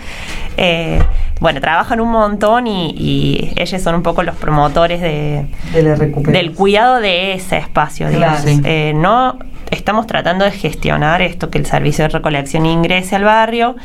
Eh, 0.57 1.03
bueno, 1.41 1.61
trabajan 1.61 2.01
un 2.01 2.11
montón 2.11 2.69
y, 2.69 3.53
ellos 3.57 3.83
son 3.83 3.97
un 3.97 4.03
poco 4.05 4.23
los 4.23 4.37
promotores 4.37 5.01
de, 5.01 5.47
del 5.73 6.53
cuidado 6.53 7.01
de 7.01 7.33
ese 7.33 7.59
espacio, 7.59 8.09
digamos. 8.09 8.45
Eh, 8.47 8.93
no 8.95 9.39
estamos 9.71 10.07
tratando 10.07 10.45
de 10.45 10.51
gestionar 10.51 11.23
esto, 11.23 11.51
que 11.51 11.59
el 11.59 11.67
servicio 11.67 12.05
de 12.05 12.09
recolección 12.09 12.67
ingrese 12.67 13.17
al 13.17 13.25
barrio. 13.25 13.77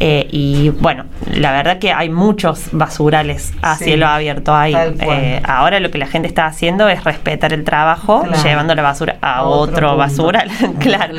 Eh, 0.00 0.26
y 0.30 0.70
bueno, 0.70 1.04
la 1.32 1.52
verdad 1.52 1.78
que 1.78 1.92
hay 1.92 2.08
muchos 2.08 2.68
basurales 2.72 3.52
a 3.62 3.76
cielo 3.76 4.06
abierto 4.06 4.54
ahí. 4.54 4.74
Eh, 4.74 5.40
ahora 5.44 5.78
lo 5.80 5.90
que 5.90 5.98
la 5.98 6.06
gente 6.06 6.26
está 6.26 6.46
haciendo 6.46 6.88
es 6.88 7.04
respetar 7.04 7.52
el 7.52 7.64
trabajo, 7.64 8.24
llevando 8.42 8.74
la 8.74 8.82
basura 8.82 9.16
a, 9.20 9.44
otro, 9.44 9.96
basural. 9.96 10.50
claro. 10.80 11.14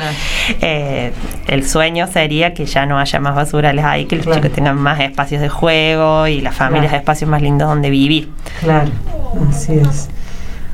Eh, 0.60 1.12
el 1.46 1.66
sueño 1.66 2.06
sería 2.06 2.52
que 2.52 2.66
ya 2.66 2.84
no 2.84 2.98
haya 2.98 3.18
más 3.18 3.34
basurales 3.34 3.84
ahí, 3.84 4.04
que 4.04 4.16
los 4.16 4.26
chicos 4.26 4.52
tengan 4.52 4.76
más 4.76 5.00
espacios 5.00 5.40
de 5.40 5.48
juego 5.48 6.26
y 6.26 6.40
las 6.40 6.54
familias 6.54 6.92
espacios 6.92 7.30
más 7.30 7.40
lindos 7.40 7.68
donde 7.68 7.90
vivir. 7.90 8.30
Claro, 8.60 8.90
así 9.48 9.74
es. 9.74 10.10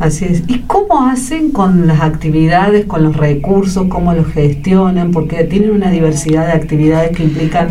Así 0.02 0.25
es. 0.25 0.42
¿Y 0.49 0.59
cómo 0.66 1.06
hacen 1.06 1.52
con 1.52 1.87
las 1.87 2.00
actividades, 2.00 2.87
con 2.87 3.04
los 3.04 3.16
recursos, 3.16 3.87
cómo 3.88 4.12
los 4.14 4.26
gestionan? 4.26 5.12
Porque 5.12 5.44
tienen 5.44 5.71
una 5.71 5.92
diversidad 5.92 6.47
de 6.47 6.54
actividades 6.54 7.16
que 7.16 7.23
implican 7.23 7.68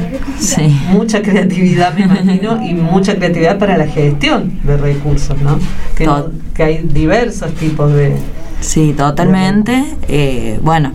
mucha 0.94 1.22
creatividad, 1.22 1.94
me 1.94 2.06
imagino, 2.06 2.66
y 2.66 2.74
mucha 2.74 3.16
creatividad 3.16 3.60
para 3.60 3.78
la 3.78 3.86
gestión 3.86 4.60
de 4.64 4.78
recursos, 4.78 5.42
¿no? 5.42 5.60
Que, 5.98 6.08
que 6.54 6.64
hay 6.64 6.78
diversos 6.84 7.52
tipos 7.56 7.92
de... 7.92 8.16
Sí, 8.62 8.94
totalmente. 8.96 9.84
Eh, 10.08 10.58
bueno, 10.64 10.94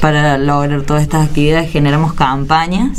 para 0.00 0.38
lograr 0.38 0.82
todas 0.82 1.02
estas 1.02 1.26
actividades 1.26 1.70
generamos 1.70 2.12
campañas 2.14 2.98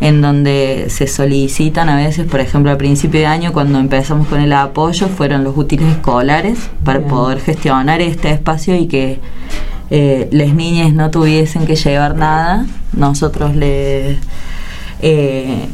en 0.00 0.20
donde 0.20 0.86
se 0.88 1.06
solicitan 1.06 1.88
a 1.88 1.96
veces, 1.96 2.26
por 2.26 2.40
ejemplo, 2.40 2.70
al 2.70 2.76
principio 2.76 3.20
de 3.20 3.26
año 3.26 3.52
cuando 3.52 3.78
empezamos 3.78 4.28
con 4.28 4.40
el 4.40 4.52
apoyo 4.52 5.08
fueron 5.08 5.44
los 5.44 5.56
útiles 5.56 5.88
escolares 5.88 6.70
para 6.84 7.00
poder 7.00 7.40
gestionar 7.40 8.00
este 8.00 8.30
espacio 8.30 8.76
y 8.76 8.86
que 8.86 9.20
eh, 9.90 10.28
las 10.32 10.54
niñas 10.54 10.92
no 10.92 11.10
tuviesen 11.10 11.66
que 11.66 11.76
llevar 11.76 12.16
nada. 12.16 12.66
Nosotros 12.92 13.54
les... 13.54 14.18
Eh, 15.00 15.68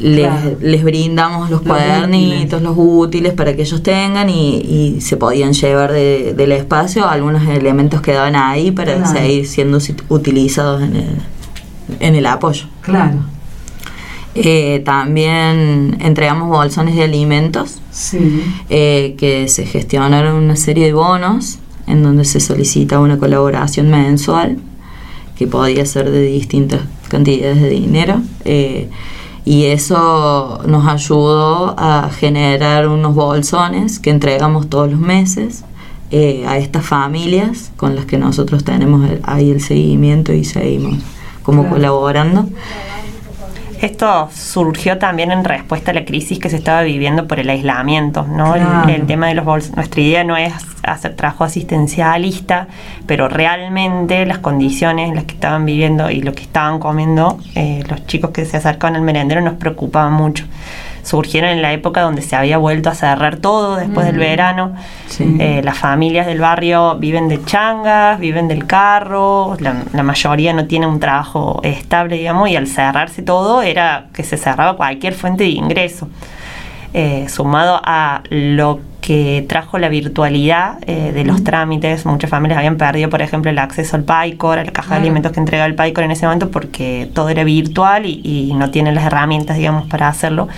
les, 0.00 0.84
brindamos 0.84 1.50
los, 1.50 1.62
cuadernitos, 1.62 2.60
los 2.62 2.74
útiles 2.76 3.32
para 3.32 3.54
que 3.54 3.62
ellos 3.62 3.82
tengan 3.82 4.28
y, 4.28 5.00
se 5.00 5.16
podían 5.16 5.52
llevar 5.52 5.92
del 5.92 6.52
espacio 6.52 7.08
algunos 7.08 7.46
elementos 7.48 8.00
quedaban 8.00 8.36
ahí 8.36 8.70
para 8.70 9.06
seguir 9.06 9.46
siendo 9.46 9.78
utilizados 10.08 10.82
en 10.82 10.96
el, 10.96 11.18
en 12.00 12.14
el 12.14 12.26
apoyo. 12.26 12.66
Claro. 12.82 13.34
Eh, 14.36 14.82
también 14.84 15.96
entregamos 16.00 16.48
bolsones 16.48 16.96
de 16.96 17.04
alimentos 17.04 17.80
eh, 18.68 19.14
que 19.16 19.46
se 19.48 19.64
gestionaron 19.64 20.42
una 20.42 20.56
serie 20.56 20.86
de 20.86 20.92
bonos 20.92 21.60
en 21.86 22.02
donde 22.02 22.24
se 22.24 22.40
solicita 22.40 22.98
una 22.98 23.18
colaboración 23.18 23.90
mensual 23.90 24.58
que 25.38 25.46
podía 25.46 25.86
ser 25.86 26.10
de 26.10 26.22
distintas 26.22 26.80
cantidades 27.08 27.62
de 27.62 27.68
dinero. 27.70 28.22
Eh, 28.44 28.88
y 29.44 29.66
eso 29.66 30.60
nos 30.66 30.86
ayudó 30.88 31.74
a 31.78 32.08
generar 32.10 32.88
unos 32.88 33.14
bolsones 33.14 33.98
que 33.98 34.10
entregamos 34.10 34.68
todos 34.70 34.90
los 34.90 35.00
meses 35.00 35.64
eh, 36.10 36.44
a 36.46 36.58
estas 36.58 36.84
familias 36.86 37.70
con 37.76 37.94
las 37.94 38.06
que 38.06 38.18
nosotros 38.18 38.64
tenemos 38.64 39.08
ahí 39.22 39.50
el 39.50 39.60
seguimiento 39.60 40.32
y 40.32 40.44
seguimos 40.44 40.98
como 41.42 41.68
colaborando. 41.68 42.48
Esto 43.84 44.30
surgió 44.34 44.96
también 44.96 45.30
en 45.30 45.44
respuesta 45.44 45.90
a 45.90 45.94
la 45.94 46.06
crisis 46.06 46.38
que 46.38 46.48
se 46.48 46.56
estaba 46.56 46.80
viviendo 46.80 47.28
por 47.28 47.38
el 47.38 47.50
aislamiento, 47.50 48.26
¿no? 48.26 48.54
El, 48.54 49.04
tema 49.04 49.26
de 49.26 49.34
los 49.34 49.44
bolsos. 49.44 49.76
Nuestra 49.76 50.00
idea 50.00 50.24
no 50.24 50.38
es 50.38 50.54
hacer 50.84 51.14
trabajo 51.16 51.44
asistencialista, 51.44 52.66
pero 53.06 53.28
realmente 53.28 54.24
las 54.24 54.38
condiciones 54.38 55.10
en 55.10 55.16
las 55.16 55.24
que 55.24 55.34
estaban 55.34 55.66
viviendo 55.66 56.10
y 56.10 56.22
lo 56.22 56.32
que 56.32 56.44
estaban 56.44 56.78
comiendo 56.78 57.38
eh, 57.56 57.84
los 57.86 58.06
chicos 58.06 58.30
que 58.30 58.46
se 58.46 58.56
acercaban 58.56 58.96
al 58.96 59.02
merendero 59.02 59.42
nos 59.42 59.56
preocupaban 59.56 60.14
mucho 60.14 60.46
surgieron 61.04 61.50
en 61.50 61.62
la 61.62 61.72
época 61.72 62.00
donde 62.00 62.22
se 62.22 62.34
había 62.34 62.58
vuelto 62.58 62.90
a 62.90 62.94
cerrar 62.94 63.36
todo 63.36 63.76
después 63.76 64.06
del 64.06 64.18
verano. 64.18 64.74
Eh, 65.20 65.60
las 65.62 65.78
familias 65.78 66.26
del 66.26 66.40
barrio 66.40 66.96
viven 66.96 67.28
de 67.28 67.44
changas, 67.44 68.18
viven 68.18 68.48
del 68.48 68.66
carro, 68.66 69.56
la, 69.60 70.02
mayoría 70.02 70.52
no 70.52 70.66
tiene 70.66 70.86
un 70.86 70.98
trabajo 70.98 71.60
estable, 71.62 72.16
digamos, 72.16 72.48
y 72.48 72.56
al 72.56 72.66
cerrarse 72.66 73.22
todo 73.22 73.62
era 73.62 74.06
que 74.12 74.24
se 74.24 74.36
cerraba 74.36 74.76
cualquier 74.76 75.14
fuente 75.14 75.44
de 75.44 75.50
ingreso. 75.50 76.08
Eh, 76.92 77.26
sumado 77.28 77.80
a 77.84 78.22
lo 78.30 78.76
que 78.76 78.93
trajo 79.48 79.78
la 79.78 79.88
virtualidad 79.88 80.78
eh, 80.86 81.12
de 81.12 81.24
los 81.24 81.44
trámites. 81.44 82.06
Muchas 82.06 82.30
familias 82.30 82.58
habían 82.58 82.76
perdido, 82.76 83.10
por 83.10 83.20
ejemplo, 83.20 83.50
el 83.50 83.58
acceso 83.58 83.96
al 83.96 84.04
PICOR, 84.04 84.58
a 84.58 84.64
la 84.64 84.72
caja 84.72 84.94
de 84.94 85.00
alimentos 85.02 85.32
que 85.32 85.40
entregaba 85.40 85.66
el 85.66 85.74
PICOR 85.74 86.04
en 86.04 86.10
ese 86.10 86.24
momento 86.24 86.50
porque 86.50 87.10
todo 87.12 87.28
era 87.28 87.44
virtual 87.44 88.06
y, 88.06 88.20
y, 88.24 88.54
no 88.54 88.70
tienen 88.70 88.94
las 88.94 89.04
herramientas, 89.04 89.58
digamos, 89.58 89.86
para 89.88 90.08
hacerlo. 90.08 90.48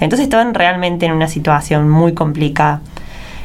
Entonces 0.00 0.24
estaban 0.24 0.52
realmente 0.52 1.06
en 1.06 1.12
una 1.12 1.28
situación 1.28 1.88
muy 1.88 2.12
complicada. 2.12 2.80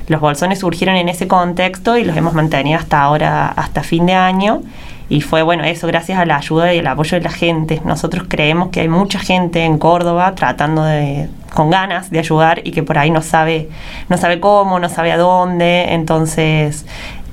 Los 0.07 0.19
bolsones 0.19 0.59
surgieron 0.59 0.95
en 0.95 1.07
ese 1.07 1.27
contexto 1.27 1.97
y 1.97 2.03
los 2.03 2.17
hemos 2.17 2.33
mantenido 2.33 2.79
hasta 2.79 3.01
ahora, 3.01 3.47
hasta 3.47 3.83
fin 3.83 4.07
de 4.07 4.13
año. 4.13 4.61
Y 5.09 5.21
fue 5.21 5.41
bueno 5.41 5.63
eso 5.63 5.87
gracias 5.87 6.19
a 6.19 6.25
la 6.25 6.37
ayuda 6.37 6.73
y 6.73 6.77
el 6.77 6.87
apoyo 6.87 7.17
de 7.17 7.23
la 7.23 7.31
gente. 7.31 7.81
Nosotros 7.83 8.25
creemos 8.29 8.69
que 8.69 8.81
hay 8.81 8.87
mucha 8.87 9.17
gente 9.19 9.63
en 9.63 9.79
Córdoba 9.79 10.35
tratando 10.35 10.83
de, 10.83 11.27
con 11.53 11.71
ganas 11.71 12.11
de 12.11 12.19
ayudar 12.19 12.61
y 12.63 12.71
que 12.71 12.83
por 12.83 12.99
ahí 12.99 13.09
no 13.09 13.23
sabe, 13.23 13.69
no 14.07 14.17
sabe 14.17 14.39
cómo, 14.39 14.79
no 14.79 14.87
sabe 14.87 15.11
a 15.11 15.17
dónde. 15.17 15.93
Entonces 15.93 16.85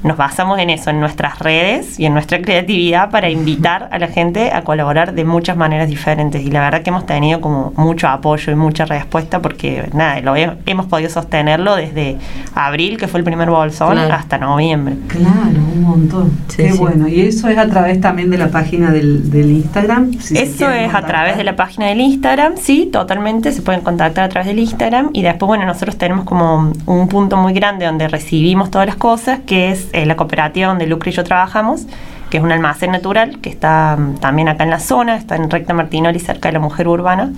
nos 0.06 0.16
basamos 0.16 0.58
en 0.58 0.70
eso, 0.70 0.90
en 0.90 1.00
nuestras 1.00 1.38
redes 1.40 1.98
y 1.98 2.06
en 2.06 2.14
nuestra 2.14 2.40
creatividad 2.40 3.10
para 3.10 3.28
invitar 3.28 3.88
a 3.90 3.98
la 3.98 4.08
gente 4.08 4.52
a 4.52 4.62
colaborar 4.62 5.14
de 5.14 5.24
muchas 5.24 5.56
maneras 5.56 5.88
diferentes. 5.88 6.42
Y 6.42 6.50
la 6.50 6.60
verdad 6.60 6.82
que 6.82 6.90
hemos 6.90 7.06
tenido 7.06 7.40
como 7.40 7.72
mucho 7.76 8.08
apoyo 8.08 8.52
y 8.52 8.54
mucha 8.54 8.84
respuesta 8.84 9.42
porque 9.42 9.88
nada, 9.92 10.20
lo 10.20 10.34
hemos 10.36 10.86
podido 10.86 11.10
sostenerlo 11.10 11.76
desde 11.76 12.16
abril, 12.54 12.96
que 12.96 13.08
fue 13.08 13.18
el 13.18 13.24
primer 13.24 13.50
bolsón, 13.50 13.98
hasta 13.98 14.38
noviembre. 14.38 14.96
Claro, 15.08 15.60
un 15.74 15.82
montón. 15.82 16.30
Qué 16.54 16.72
bueno. 16.72 17.08
Y 17.08 17.22
eso 17.22 17.48
es 17.48 17.58
a 17.58 17.66
través 17.66 18.00
también 18.00 18.30
de 18.30 18.38
la 18.38 18.48
página 18.48 18.90
del, 18.90 19.22
Instagram. 19.34 20.12
eso 20.12 20.70
es 20.70 20.94
a 20.94 21.02
través 21.02 21.36
de 21.36 21.44
la 21.44 21.56
página 21.56 21.86
del 21.86 22.00
Instagram, 22.00 22.54
sí, 22.56 22.88
totalmente. 22.92 23.52
Se 23.52 23.62
pueden 23.62 23.80
contactar 23.80 24.24
a 24.24 24.28
través 24.28 24.46
del 24.46 24.58
Instagram. 24.60 25.10
Y 25.12 25.22
después, 25.22 25.48
bueno, 25.48 25.66
nosotros 25.66 25.96
tenemos 25.96 26.24
como 26.24 26.72
un 26.86 27.08
punto 27.08 27.36
muy 27.36 27.52
grande 27.52 27.86
donde 27.86 28.08
recibimos 28.08 28.70
todas 28.70 28.86
las 28.86 28.96
cosas, 28.96 29.40
que 29.46 29.72
es 29.72 29.88
eh, 29.96 30.06
la 30.06 30.14
cooperativa 30.16 30.68
donde 30.68 30.86
Lucre 30.86 31.10
y 31.10 31.14
yo 31.14 31.24
trabajamos, 31.24 31.86
que 32.30 32.36
es 32.36 32.42
un 32.42 32.52
almacén 32.52 32.92
natural 32.92 33.38
que 33.40 33.48
está 33.48 33.96
mm, 33.96 34.18
también 34.18 34.48
acá 34.48 34.64
en 34.64 34.70
la 34.70 34.78
zona, 34.78 35.16
está 35.16 35.36
en 35.36 35.50
Recta 35.50 35.72
Martinoli, 35.72 36.20
cerca 36.20 36.48
de 36.48 36.52
la 36.52 36.60
mujer 36.60 36.86
urbana, 36.86 37.32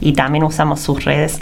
y 0.00 0.12
también 0.12 0.44
usamos 0.44 0.80
sus 0.80 1.04
redes 1.04 1.38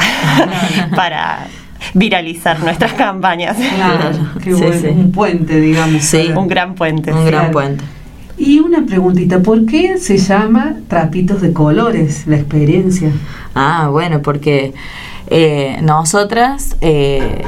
para 0.96 1.46
viralizar 1.94 2.60
nuestras 2.60 2.92
campañas. 2.92 3.56
Claro, 3.56 4.10
qué 4.42 4.54
bueno, 4.54 4.90
un 4.92 5.10
puente, 5.10 5.60
digamos. 5.60 6.02
Sí, 6.04 6.30
un 6.34 6.46
gran 6.46 6.76
puente. 6.76 7.12
Un 7.12 7.26
gran 7.26 7.50
puente. 7.50 7.84
Y 8.38 8.60
una 8.60 8.86
preguntita, 8.86 9.40
¿por 9.40 9.66
qué 9.66 9.98
se 9.98 10.16
llama 10.16 10.76
Trapitos 10.88 11.40
de 11.40 11.52
Colores 11.52 12.26
la 12.26 12.36
experiencia? 12.36 13.10
Ah, 13.54 13.88
bueno, 13.90 14.22
porque 14.22 14.74
eh, 15.28 15.78
nosotras 15.82 16.76
eh, 16.80 17.42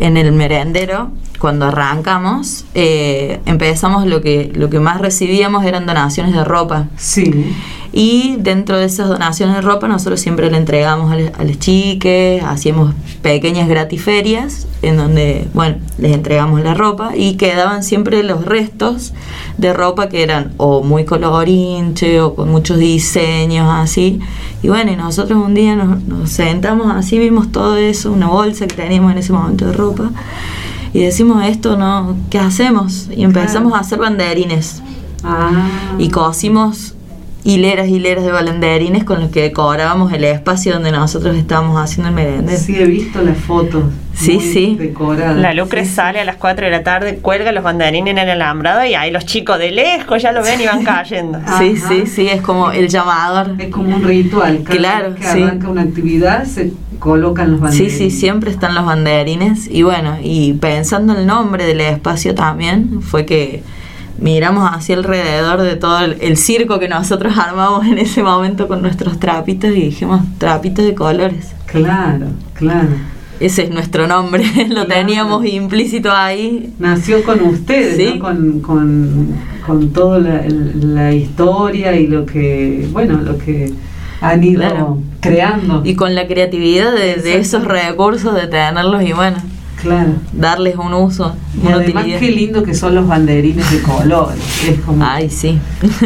en 0.00 0.16
el 0.16 0.32
merendero 0.32 1.10
cuando 1.38 1.66
arrancamos, 1.66 2.64
eh, 2.74 3.40
empezamos 3.46 4.06
lo 4.06 4.20
que, 4.20 4.52
lo 4.54 4.70
que 4.70 4.80
más 4.80 5.00
recibíamos 5.00 5.64
eran 5.64 5.86
donaciones 5.86 6.34
de 6.34 6.44
ropa. 6.44 6.88
Sí. 6.96 7.54
Y 7.92 8.36
dentro 8.38 8.76
de 8.76 8.84
esas 8.84 9.08
donaciones 9.08 9.56
de 9.56 9.62
ropa 9.62 9.88
nosotros 9.88 10.20
siempre 10.20 10.50
le 10.50 10.58
entregamos 10.58 11.10
a, 11.12 11.44
los 11.44 11.58
chiques, 11.58 12.42
hacíamos 12.44 12.94
pequeñas 13.22 13.68
gratiferias 13.68 14.66
en 14.82 14.98
donde, 14.98 15.48
bueno, 15.54 15.76
les 15.96 16.12
entregamos 16.12 16.60
la 16.60 16.74
ropa 16.74 17.16
y 17.16 17.36
quedaban 17.36 17.82
siempre 17.82 18.22
los 18.22 18.44
restos 18.44 19.14
de 19.56 19.72
ropa 19.72 20.10
que 20.10 20.22
eran 20.22 20.52
o 20.58 20.82
muy 20.82 21.06
colorinche 21.06 22.20
o 22.20 22.34
con 22.34 22.50
muchos 22.50 22.78
diseños 22.78 23.66
así. 23.70 24.20
Y 24.62 24.68
bueno, 24.68 24.92
y 24.92 24.96
nosotros 24.96 25.42
un 25.42 25.54
día 25.54 25.74
nos, 25.74 26.02
nos 26.02 26.28
sentamos 26.28 26.94
así, 26.94 27.18
vimos 27.18 27.50
todo 27.50 27.78
eso, 27.78 28.12
una 28.12 28.28
bolsa 28.28 28.66
que 28.66 28.74
teníamos 28.74 29.12
en 29.12 29.18
ese 29.18 29.32
momento 29.32 29.66
de 29.66 29.72
ropa 29.72 30.10
y 30.92 31.00
decimos 31.00 31.44
esto, 31.44 31.76
¿no? 31.76 32.16
¿Qué 32.30 32.38
hacemos? 32.38 33.08
Y 33.14 33.24
empezamos 33.24 33.74
a 33.74 33.80
hacer 33.80 33.98
banderines. 33.98 34.82
Ah. 35.22 35.68
Y 35.98 36.10
cosimos 36.10 36.95
hileras, 37.46 37.88
hileras 37.88 38.24
de 38.24 38.32
banderines 38.32 39.04
con 39.04 39.20
los 39.20 39.30
que 39.30 39.40
decorábamos 39.42 40.12
el 40.12 40.24
espacio 40.24 40.72
donde 40.74 40.90
nosotros 40.90 41.36
estábamos 41.36 41.80
haciendo 41.80 42.08
el 42.08 42.14
merendero. 42.14 42.58
Sí, 42.58 42.74
he 42.76 42.86
visto 42.86 43.22
las 43.22 43.38
fotos. 43.38 43.84
Sí, 44.14 44.40
sí. 44.40 44.78
La 45.36 45.52
Lucre 45.52 45.84
sale 45.84 46.20
a 46.20 46.24
las 46.24 46.36
4 46.36 46.64
de 46.66 46.72
la 46.72 46.82
tarde, 46.82 47.18
cuelga 47.18 47.52
los 47.52 47.62
banderines 47.62 48.12
en 48.12 48.18
el 48.18 48.30
alambrado 48.30 48.84
y 48.84 48.94
ahí 48.94 49.10
los 49.10 49.26
chicos 49.26 49.58
de 49.58 49.70
lejos 49.70 50.22
ya 50.22 50.32
lo 50.32 50.42
ven 50.42 50.60
y 50.60 50.66
van 50.66 50.82
cayendo. 50.82 51.38
sí, 51.58 51.76
sí, 51.76 52.06
sí, 52.06 52.28
es 52.28 52.40
como 52.40 52.72
el 52.72 52.88
llamador. 52.88 53.54
Es 53.58 53.68
como 53.68 53.94
un 53.94 54.02
ritual. 54.02 54.64
claro, 54.64 55.14
que 55.14 55.26
arranca 55.26 55.68
una 55.68 55.82
actividad 55.82 56.44
se 56.46 56.72
colocan 56.98 57.52
los 57.52 57.60
banderines. 57.60 57.92
Sí, 57.92 58.10
sí, 58.10 58.18
siempre 58.18 58.50
están 58.50 58.74
los 58.74 58.84
banderines. 58.84 59.68
Y 59.70 59.82
bueno, 59.82 60.16
y 60.20 60.54
pensando 60.54 61.12
en 61.12 61.20
el 61.20 61.26
nombre 61.26 61.64
del 61.64 61.80
espacio 61.80 62.34
también, 62.34 63.02
fue 63.02 63.24
que 63.26 63.62
miramos 64.18 64.70
hacia 64.72 64.96
alrededor 64.96 65.62
de 65.62 65.76
todo 65.76 66.00
el, 66.00 66.16
el, 66.20 66.36
circo 66.36 66.78
que 66.78 66.88
nosotros 66.88 67.36
armamos 67.38 67.86
en 67.86 67.98
ese 67.98 68.22
momento 68.22 68.68
con 68.68 68.82
nuestros 68.82 69.18
trapitos 69.18 69.70
y 69.70 69.82
dijimos 69.82 70.22
trapitos 70.38 70.84
de 70.84 70.94
colores. 70.94 71.52
Claro, 71.66 72.26
claro. 72.54 72.88
Ese 73.38 73.64
es 73.64 73.70
nuestro 73.70 74.06
nombre, 74.06 74.44
lo 74.68 74.86
teníamos 74.86 75.44
implícito 75.44 76.10
ahí. 76.10 76.72
Nació 76.78 77.22
con 77.22 77.42
ustedes, 77.42 78.14
¿no? 78.14 78.20
con, 78.20 78.60
con, 78.60 79.28
con 79.66 79.92
toda 79.92 80.18
la, 80.18 80.44
la, 80.48 81.12
historia 81.12 81.94
y 81.96 82.06
lo 82.06 82.24
que, 82.24 82.88
bueno, 82.92 83.20
lo 83.20 83.36
que 83.36 83.72
han 84.22 84.42
ido 84.42 84.98
creando. 85.20 85.82
Y 85.84 85.96
con 85.96 86.14
la 86.14 86.26
creatividad 86.26 86.94
de, 86.94 87.16
de 87.16 87.36
esos 87.36 87.64
recursos, 87.64 88.34
de 88.34 88.46
tenerlos 88.46 89.02
y 89.02 89.12
bueno, 89.12 89.36
Claro. 89.80 90.14
darles 90.32 90.76
un 90.76 90.92
uso. 90.94 91.36
Y 91.62 91.66
una 91.66 91.76
además 91.76 92.04
utilidad. 92.04 92.20
qué 92.20 92.30
lindo 92.30 92.62
que 92.62 92.74
son 92.74 92.94
los 92.94 93.06
banderines 93.06 93.70
de 93.70 93.82
colores. 93.82 94.38
Es 94.68 94.80
como 94.80 95.04
Ay, 95.04 95.30
sí. 95.30 95.58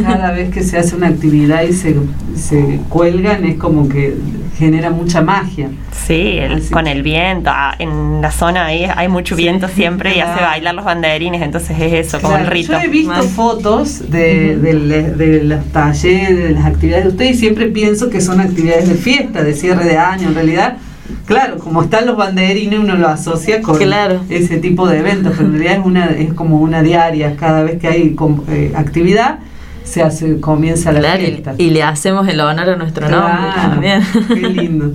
cada 0.02 0.32
vez 0.32 0.50
que 0.50 0.62
se 0.62 0.76
hace 0.78 0.96
una 0.96 1.08
actividad 1.08 1.62
y 1.62 1.72
se, 1.72 1.96
se 2.36 2.80
cuelgan 2.88 3.44
es 3.44 3.56
como 3.56 3.88
que 3.88 4.16
genera 4.58 4.90
mucha 4.90 5.22
magia. 5.22 5.70
Sí, 5.92 6.38
el- 6.38 6.68
con 6.70 6.86
el 6.86 7.02
viento. 7.02 7.50
ah, 7.52 7.74
en 7.78 8.20
la 8.20 8.30
zona 8.30 8.66
ahí 8.66 8.86
hay 8.94 9.08
mucho 9.08 9.36
Sí, 9.36 9.42
viento 9.42 9.68
siempre 9.68 10.16
y 10.16 10.20
hace 10.20 10.42
bailar 10.42 10.74
los 10.74 10.84
banderines, 10.84 11.40
entonces 11.40 11.76
es 11.80 12.06
eso, 12.08 12.20
como 12.20 12.34
el 12.36 12.40
Claro, 12.42 12.54
rito. 12.54 12.72
Yo 12.72 12.78
he 12.80 12.88
visto 12.88 13.22
fotos 13.22 14.10
de, 14.10 14.56
de, 14.56 14.74
le- 14.74 15.10
de 15.12 15.44
los 15.44 15.64
talleres, 15.66 16.36
de 16.36 16.50
las 16.50 16.64
actividades 16.66 17.04
de 17.04 17.10
ustedes 17.10 17.36
y 17.36 17.38
siempre 17.38 17.66
pienso 17.66 18.10
que 18.10 18.20
son 18.20 18.40
actividades 18.40 18.88
de 18.88 18.94
fiesta, 18.96 19.42
de 19.42 19.54
cierre 19.54 19.84
de 19.84 19.96
año. 19.96 20.28
En 20.28 20.34
realidad, 20.34 20.76
claro, 21.26 21.58
como 21.58 21.82
están 21.82 22.06
los 22.06 22.16
banderines, 22.16 22.78
uno 22.78 22.96
lo 22.96 23.08
asocia 23.08 23.60
con 23.62 23.76
Claro. 23.78 24.20
ese 24.28 24.58
tipo 24.58 24.88
de 24.88 24.98
eventos, 24.98 25.32
pero 25.36 25.46
en 25.48 25.52
realidad 25.58 25.78
es, 25.80 25.86
una, 25.86 26.06
es 26.06 26.32
como 26.34 26.58
una 26.60 26.82
diaria. 26.82 27.36
Cada 27.36 27.62
vez 27.62 27.78
que 27.80 27.88
hay 27.88 28.16
eh, 28.48 28.72
actividad, 28.76 29.38
se 29.84 30.02
hace 30.02 30.40
comienza 30.40 30.92
la 30.92 31.00
Claro, 31.00 31.22
y, 31.22 31.26
fiesta. 31.26 31.54
y 31.58 31.70
le 31.70 31.82
hacemos 31.82 32.28
el 32.28 32.40
honor 32.40 32.68
a 32.70 32.76
nuestro 32.76 33.08
nombre 33.08 33.50
también. 33.54 34.02
Qué 34.28 34.36
lindo. 34.48 34.94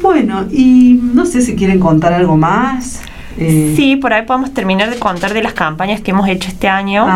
Bueno, 0.00 0.44
y 0.50 1.00
no 1.02 1.24
sé 1.24 1.40
si 1.40 1.54
quieren 1.56 1.78
contar 1.80 2.12
algo 2.12 2.36
más. 2.36 3.00
Eh, 3.38 3.72
Sí, 3.76 3.96
por 3.96 4.12
ahí 4.12 4.22
podemos 4.22 4.52
terminar 4.54 4.90
de 4.90 4.96
contar 4.98 5.32
de 5.34 5.42
las 5.42 5.52
campañas 5.54 6.00
que 6.00 6.12
hemos 6.12 6.28
hecho 6.28 6.48
este 6.48 6.68
año, 6.68 7.06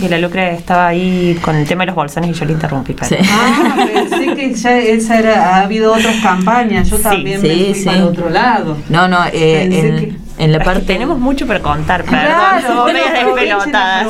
que, 0.00 0.08
la 0.08 0.18
Lucre 0.18 0.54
estaba 0.54 0.86
ahí 0.88 1.38
con 1.42 1.54
el 1.56 1.66
tema 1.66 1.82
de 1.82 1.86
los 1.88 1.94
bolsones 1.96 2.30
y 2.30 2.32
yo 2.32 2.44
le 2.46 2.52
interrumpí. 2.52 2.94
pero- 2.94 3.06
Sí. 3.08 3.16
Ah, 3.30 3.76
pensé 3.92 4.34
que 4.34 4.54
ya 4.54 4.78
esa 4.78 5.18
era, 5.18 5.56
ha 5.56 5.62
habido 5.64 5.92
otras 5.92 6.16
campañas, 6.22 6.88
yo 6.88 6.96
Sí, 6.96 7.02
también 7.02 7.40
sí, 7.40 7.46
me 7.48 7.54
fui 7.64 7.74
sí. 7.74 7.84
para 7.84 7.96
el 7.98 8.02
otro 8.04 8.30
lado. 8.30 8.76
No, 8.88 9.08
no, 9.08 9.18
eh, 9.32 9.66
Pensé 9.68 9.88
en, 9.88 9.96
que- 9.96 10.16
en 10.44 10.52
la 10.52 10.58
Es 10.58 10.62
que 10.62 10.64
parte... 10.70 10.80
tenemos 10.86 11.18
mucho 11.18 11.46
para 11.46 11.60
contar, 11.60 12.04
perdón. 12.04 12.20
Claro, 12.20 12.84
medias 12.86 13.06
aprovechen, 13.22 13.56
despelotadas. 13.56 14.06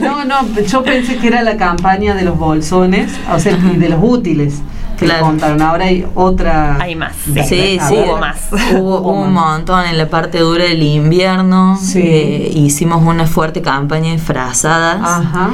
No, 0.00 0.24
no, 0.24 0.60
yo 0.66 0.82
pensé 0.84 1.16
que 1.18 1.26
era 1.28 1.42
la 1.42 1.56
campaña 1.56 2.14
de 2.14 2.22
los 2.24 2.38
bolsones, 2.38 3.10
o 3.32 3.38
sea, 3.38 3.52
y 3.72 3.76
de 3.76 3.88
los 3.88 3.98
útiles 4.02 4.60
que 4.98 5.04
Claro. 5.06 5.26
contaron. 5.26 5.62
Ahora 5.62 5.84
hay 5.86 6.04
otra. 6.14 6.76
Hay 6.80 6.94
más, 6.96 7.12
sí. 7.46 7.78
Sí. 7.78 7.78
Hubo 7.92 8.18
más. 8.18 8.48
Hubo 8.72 8.98
Hubo 9.00 9.12
un 9.12 9.32
más. 9.32 9.44
montón 9.58 9.86
en 9.86 9.96
la 9.98 10.08
parte 10.08 10.38
dura 10.40 10.64
del 10.64 10.82
invierno. 10.82 11.78
Sí. 11.80 12.00
eh, 12.02 12.50
hicimos 12.54 13.02
una 13.04 13.26
fuerte 13.26 13.62
campaña 13.62 14.12
de 14.12 14.18
frazadas. 14.18 15.00
Ajá. 15.02 15.50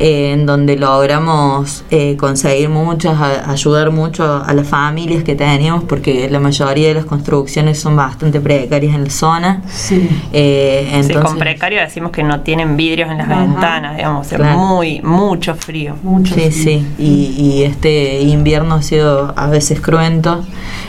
eh, 0.00 0.30
en 0.32 0.46
donde 0.46 0.76
logramos 0.76 1.82
eh, 1.90 2.16
conseguir 2.16 2.68
muchas, 2.68 3.20
a- 3.20 3.50
ayudar 3.50 3.90
mucho 3.90 4.44
a 4.46 4.54
las 4.54 4.68
familias 4.68 5.24
que 5.24 5.34
teníamos, 5.34 5.82
porque 5.84 6.28
la 6.30 6.38
mayoría 6.38 6.88
de 6.88 6.94
las 6.94 7.04
construcciones 7.04 7.80
son 7.80 7.96
bastante 7.96 8.40
precarias 8.40 8.94
en 8.94 9.04
la 9.04 9.10
zona. 9.10 9.62
Sí. 9.68 10.08
Eh, 10.32 10.86
Sí, 10.88 10.94
entonces, 10.94 11.16
con 11.30 11.38
precario 11.38 11.80
decimos 11.80 12.12
que 12.12 12.22
no 12.22 12.40
tienen 12.42 12.76
vidrios 12.76 13.10
en 13.10 13.18
las 13.18 13.28
Ajá. 13.28 13.40
ventanas, 13.40 13.96
digamos, 13.96 14.28
Claro. 14.28 14.56
muy, 14.58 15.00
mucho 15.02 15.54
frío. 15.56 15.96
Mucho 16.04 16.32
Sí, 16.34 16.52
sí, 16.52 16.86
y, 16.98 17.34
y 17.36 17.62
este 17.64 18.20
invierno 18.22 18.76
ha 18.76 18.82
sido 18.88 19.32
a 19.36 19.46
veces 19.48 19.80
cruento, 19.80 20.44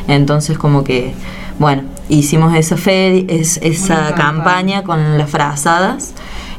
entonces 0.07 0.57
como 0.57 0.83
que, 0.83 1.13
bueno, 1.59 1.83
hicimos 2.09 2.55
esa 2.55 2.75
es, 2.75 3.57
esa 3.57 4.13
campaña. 4.13 4.15
campaña 4.15 4.83
con 4.83 5.17
las 5.17 5.29
frazadas, 5.29 6.13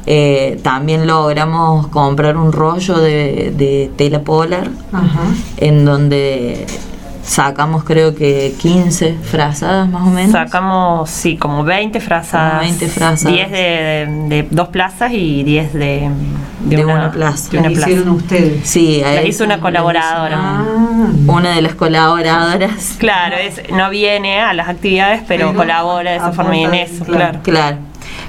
eh, 0.05 0.59
también 0.63 1.05
logramos 1.05 1.87
comprar 1.87 2.37
un 2.37 2.51
rollo 2.51 2.97
de, 2.97 3.53
de 3.55 3.91
tela 3.95 4.21
polar, 4.21 4.69
Ajá. 4.91 5.21
en 5.57 5.85
donde 5.85 6.65
sacamos 7.23 7.83
creo 7.83 8.15
que 8.15 8.53
15 8.59 9.17
frazadas 9.23 9.87
más 9.89 10.03
o 10.03 10.11
menos. 10.11 10.31
Sacamos, 10.31 11.09
sí, 11.09 11.37
como 11.37 11.63
20 11.63 11.99
frazadas. 11.99 12.51
Como 12.53 12.61
20 12.63 12.87
frazadas. 12.87 13.33
10 13.35 13.51
de, 13.51 13.57
de- 13.57 14.27
de 14.41 14.47
dos 14.51 14.67
plazas 14.69 15.11
y 15.13 15.43
10 15.43 15.73
de, 15.73 16.09
De 16.65 16.85
una 16.85 17.11
plaza. 17.11 17.49
de 17.51 17.59
una 17.59 17.69
plaza. 17.69 17.89
hicieron 17.89 18.09
ustedes. 18.15 18.67
Sí, 18.67 19.01
a 19.03 19.07
Las 19.11 19.19
eso 19.19 19.27
hizo 19.27 19.43
una 19.45 19.59
colaboradora. 19.59 20.37
Ah, 20.39 20.65
una 21.27 21.55
de 21.55 21.61
las 21.61 21.75
colaboradoras. 21.75 22.95
Claro, 22.97 23.35
es, 23.37 23.61
no 23.71 23.89
viene 23.89 24.39
a 24.41 24.53
las 24.53 24.67
actividades, 24.69 25.21
pero, 25.27 25.47
Pero 25.47 25.57
colabora 25.59 26.11
de 26.11 26.17
esa 26.17 26.31
forma 26.31 26.55
y 26.57 26.63
en 26.63 26.73
eso, 26.73 27.05
claro. 27.05 27.39
claro. 27.43 27.43
Claro. 27.43 27.77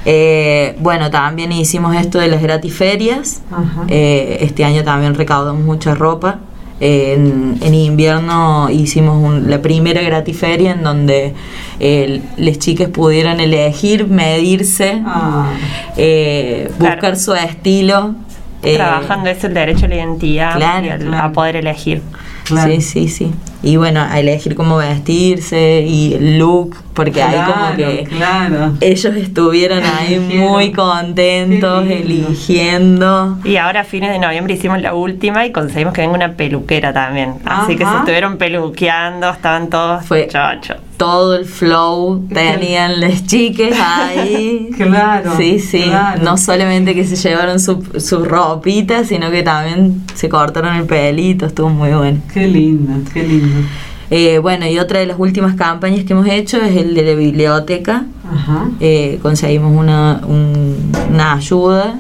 Eh, 0.05 0.77
bueno, 0.81 1.11
también 1.11 1.53
hicimos 1.53 1.95
esto 1.97 2.19
de 2.19 2.29
las 2.29 2.43
gratiferias. 2.43 3.43
Ajá. 3.51 3.85
Eh, 3.89 4.39
este 4.41 4.65
año 4.65 4.83
también 4.85 5.15
recaudamos 5.15 5.63
mucha 5.63 5.95
ropa. 5.95 6.39
Eh, 6.85 7.13
en, 7.15 7.59
en 7.63 7.75
invierno 7.77 8.69
hicimos 8.69 9.23
un- 9.23 9.49
la 9.49 9.63
primera 9.63 10.03
gratiferia 10.03 10.73
en 10.73 10.83
donde 10.83 11.33
eh, 11.79 12.21
las 12.39 12.59
chicas 12.59 12.89
pudieron 12.89 13.39
elegir, 13.39 14.09
medirse, 14.09 15.01
Ah, 15.07 15.53
eh, 15.97 16.69
Claro. 16.79 16.95
buscar 16.97 17.17
su 17.17 17.35
estilo. 17.35 18.17
eh, 18.65 18.75
Trabajando 18.77 19.31
eso, 19.31 19.47
el 19.47 19.55
derecho 19.55 19.87
a 19.87 19.89
la 19.91 19.95
identidad 19.97 20.57
Claro, 20.57 20.87
y 20.87 20.89
al- 20.91 20.99
claro. 21.01 21.25
a 21.27 21.33
poder 21.33 21.57
elegir. 21.57 22.03
claro. 22.45 22.73
Sí, 22.73 22.81
sí, 22.81 23.09
sí. 23.09 23.31
Y 23.63 23.77
bueno, 23.77 24.01
a 24.03 24.19
elegir 24.19 24.57
cómo 24.57 24.77
vestirse 24.79 25.85
y 25.87 26.15
el 26.15 26.39
look, 26.39 26.75
porque 26.95 27.23
ahí 27.23 27.35
como 27.37 27.53
Claro, 27.75 27.77
que 27.77 28.05
Claro. 28.05 28.73
ellos 28.81 29.15
estuvieron 29.17 29.83
ahí 29.85 30.19
muy 30.39 30.73
contentos, 30.73 31.85
eligiendo. 31.89 33.39
Y 33.45 33.57
ahora 33.57 33.81
a 33.81 33.85
fines 33.85 34.11
de 34.13 34.19
noviembre 34.19 34.55
hicimos 34.55 34.81
la 34.83 34.95
última 34.95 35.47
y 35.47 35.53
conseguimos 35.53 35.95
que 35.95 36.03
venga 36.03 36.15
una 36.15 36.33
peluquera 36.33 36.93
también. 36.93 37.35
Así 37.45 37.77
que 37.77 37.85
se 37.85 37.97
estuvieron 37.97 38.37
peluqueando, 38.37 39.31
estaban 39.31 39.69
todos 39.71 40.05
Fue- 40.05 40.29
chochos. 40.29 40.77
Todo 40.97 41.35
el 41.37 41.47
flow 41.47 42.29
tenían 42.33 43.01
las 43.01 43.27
chicas 43.27 43.73
ahí. 43.81 44.69
Claro. 44.77 45.33
Sí, 45.37 45.59
sí. 45.59 45.83
claro. 45.85 46.23
No 46.23 46.37
solamente 46.37 46.95
que 46.95 47.05
se 47.05 47.17
llevaron 47.17 47.59
su, 47.61 47.83
su 47.99 48.25
ropita, 48.25 49.05
sino 49.05 49.31
que 49.31 49.43
también 49.43 50.03
se 50.15 50.29
cortaron 50.29 50.77
el 50.77 50.85
pelito, 50.87 51.47
estuvo 51.47 51.69
muy 51.71 51.91
bueno. 51.91 52.21
Qué 52.33 52.47
lindo, 52.47 52.93
qué 53.13 53.23
lindo. 53.23 53.67
Eh, 54.15 54.39
bueno, 54.39 54.67
y 54.67 54.79
otra 54.79 55.01
de 55.01 55.07
las 55.07 55.19
últimas 55.19 55.55
campañas 55.57 56.05
que 56.05 56.13
hemos 56.13 56.27
hecho 56.29 56.59
es 56.59 56.77
el 56.77 56.95
de 56.95 57.03
la 57.03 57.15
biblioteca. 57.15 58.05
Ajá. 58.31 58.69
Eh, 58.79 59.19
conseguimos 59.23 59.75
una, 59.75 60.21
un- 60.27 60.93
una 61.11 61.33
ayuda 61.33 61.99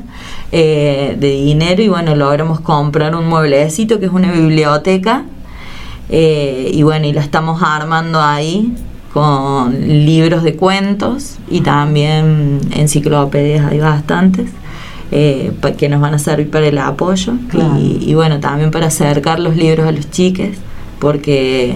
eh, 0.52 1.16
de 1.18 1.30
dinero 1.30 1.82
y 1.82 1.88
bueno, 1.88 2.14
logramos 2.14 2.60
comprar 2.60 3.14
un 3.16 3.28
mueblecito 3.28 3.98
que 3.98 4.06
es 4.06 4.12
una 4.12 4.30
biblioteca. 4.30 5.24
Eh, 6.10 6.70
y 6.74 6.82
bueno, 6.82 7.06
y 7.06 7.12
la 7.14 7.22
estamos 7.22 7.62
armando 7.62 8.20
ahí 8.20 8.74
con 9.14 9.72
libros 10.04 10.42
de 10.42 10.54
cuentos 10.56 11.36
y 11.50 11.62
también 11.62 12.60
enciclopedias, 12.74 13.70
hay 13.70 13.78
bastantes. 13.80 14.50
eh, 15.14 15.52
que 15.78 15.88
nos 15.90 16.00
van 16.00 16.14
a 16.14 16.18
servir 16.18 16.50
para 16.50 16.66
el 16.66 16.78
apoyo 16.78 17.34
Claro. 17.50 17.76
y, 17.78 17.98
y 18.10 18.14
bueno 18.14 18.40
también 18.40 18.70
para 18.70 18.86
acercar 18.86 19.40
los 19.40 19.56
libros 19.56 19.86
a 19.86 19.92
los 19.92 20.10
chiques 20.10 20.56
porque 21.02 21.74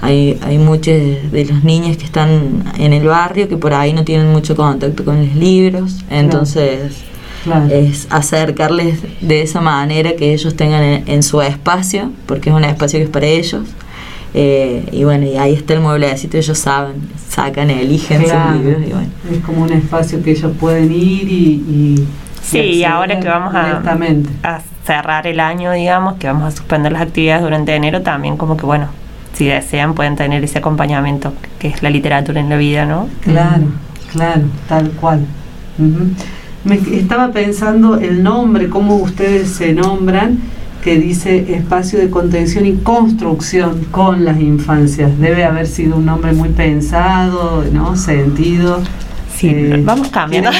hay, 0.00 0.38
hay 0.46 0.56
muchos 0.58 0.94
de 1.32 1.46
los 1.50 1.64
niños 1.64 1.96
que 1.96 2.04
están 2.04 2.62
en 2.78 2.92
el 2.92 3.04
barrio 3.08 3.48
que 3.48 3.56
por 3.56 3.74
ahí 3.74 3.92
no 3.92 4.04
tienen 4.04 4.28
mucho 4.30 4.54
contacto 4.54 5.04
con 5.04 5.26
los 5.26 5.34
libros 5.34 5.96
entonces 6.08 7.04
Claro. 7.44 7.66
es 7.72 8.06
acercarles 8.10 8.98
de 9.20 9.42
esa 9.42 9.60
manera 9.60 10.12
que 10.16 10.32
ellos 10.34 10.54
tengan 10.56 10.82
en, 10.82 11.04
en 11.08 11.22
su 11.22 11.40
espacio, 11.40 12.10
porque 12.26 12.50
es 12.50 12.56
un 12.56 12.64
espacio 12.64 12.98
que 12.98 13.04
es 13.04 13.10
para 13.10 13.26
ellos. 13.26 13.62
Eh, 14.34 14.84
y 14.92 15.04
bueno, 15.04 15.24
y 15.24 15.36
ahí 15.36 15.54
está 15.54 15.72
el 15.74 15.80
mueblecito, 15.80 16.36
ellos 16.36 16.58
saben, 16.58 16.96
sacan, 17.28 17.70
eligen 17.70 18.24
Claro. 18.24 18.52
sus 18.56 18.64
libros 18.64 18.82
y 18.86 18.90
bueno. 18.92 19.08
Es 19.32 19.38
como 19.46 19.62
un 19.62 19.72
espacio 19.72 20.20
que 20.22 20.32
ellos 20.32 20.50
pueden 20.60 20.92
ir 20.92 21.28
y. 21.30 21.44
y 21.78 22.04
Sí, 22.42 22.58
y 22.58 22.84
ahora 22.84 23.18
que 23.20 23.28
vamos 23.28 23.54
a, 23.54 23.78
a 24.42 24.60
cerrar 24.88 25.26
el 25.26 25.38
año, 25.38 25.72
digamos, 25.72 26.14
que 26.14 26.28
vamos 26.28 26.44
a 26.44 26.50
suspender 26.50 26.92
las 26.92 27.02
actividades 27.02 27.42
durante 27.42 27.74
enero, 27.74 28.00
también 28.00 28.38
como 28.38 28.56
que, 28.56 28.64
bueno, 28.64 28.86
si 29.34 29.44
desean 29.46 29.92
pueden 29.92 30.16
tener 30.16 30.42
ese 30.42 30.58
acompañamiento 30.58 31.34
que 31.58 31.68
es 31.68 31.82
la 31.82 31.90
literatura 31.90 32.40
en 32.40 32.48
la 32.48 32.56
vida, 32.56 32.86
¿no? 32.86 33.06
Claro, 33.20 33.64
claro, 34.10 34.42
tal 34.66 34.90
cual. 34.92 35.26
Ujú. 35.78 36.06
Me 36.64 36.76
estaba 36.98 37.30
pensando 37.32 37.96
el 37.96 38.22
nombre, 38.22 38.70
cómo 38.70 38.96
ustedes 38.96 39.50
se 39.50 39.74
nombran, 39.74 40.38
que 40.82 40.96
dice 40.96 41.54
espacio 41.54 41.98
de 41.98 42.08
contención 42.08 42.64
y 42.64 42.76
construcción 42.76 43.84
con 43.90 44.24
las 44.24 44.40
infancias. 44.40 45.18
Debe 45.18 45.44
haber 45.44 45.66
sido 45.66 45.96
un 45.96 46.06
nombre 46.06 46.32
muy 46.32 46.48
pensado, 46.48 47.62
¿no? 47.70 47.94
Sentido. 47.94 48.80
Sí, 49.36 49.50
eh, 49.50 49.82
vamos 49.84 50.08
cambiando. 50.08 50.50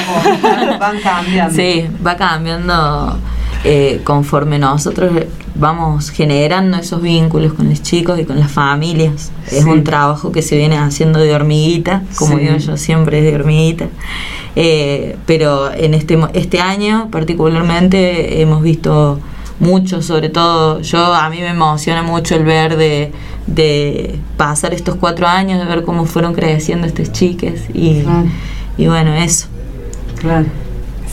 van 0.79 0.99
cambiando. 1.01 1.55
Sí, 1.55 1.87
va 2.05 2.15
cambiando 2.15 3.19
eh, 3.63 4.01
conforme 4.03 4.57
nosotros 4.59 5.11
vamos 5.55 6.09
generando 6.11 6.77
esos 6.77 7.01
vínculos 7.01 7.53
con 7.53 7.69
los 7.69 7.81
chicos 7.81 8.17
y 8.19 8.23
con 8.25 8.39
las 8.39 8.51
familias. 8.51 9.31
Es 9.51 9.65
un 9.65 9.83
trabajo 9.83 10.31
que 10.31 10.41
se 10.41 10.55
viene 10.57 10.77
haciendo 10.77 11.19
de 11.19 11.33
hormiguita, 11.33 12.03
como 12.17 12.35
Sí. 12.37 12.41
digo 12.45 12.57
yo 12.57 12.77
siempre 12.77 13.19
es 13.19 13.25
de 13.25 13.35
hormiguita. 13.35 13.87
Eh, 14.55 15.17
pero 15.25 15.71
en 15.73 15.93
este, 15.93 16.17
este 16.33 16.59
año 16.61 17.09
particularmente 17.11 18.41
hemos 18.41 18.61
visto 18.61 19.19
mucho, 19.59 20.01
sobre 20.01 20.29
todo 20.29 20.79
yo, 20.81 21.13
a 21.13 21.29
mí 21.29 21.39
me 21.39 21.49
emociona 21.49 22.01
mucho 22.01 22.35
el 22.35 22.45
ver 22.45 22.77
de, 22.77 23.11
de 23.47 24.17
pasar 24.37 24.73
estos 24.73 24.95
cuatro 24.95 25.27
años, 25.27 25.59
de 25.59 25.65
ver 25.65 25.83
cómo 25.83 26.05
fueron 26.05 26.33
creciendo 26.33 26.87
estos 26.87 27.11
chiques 27.11 27.63
y, 27.73 28.01
Claro. 28.03 28.25
y 28.77 28.87
bueno, 28.87 29.13
eso. 29.15 29.47
Claro. 30.21 30.45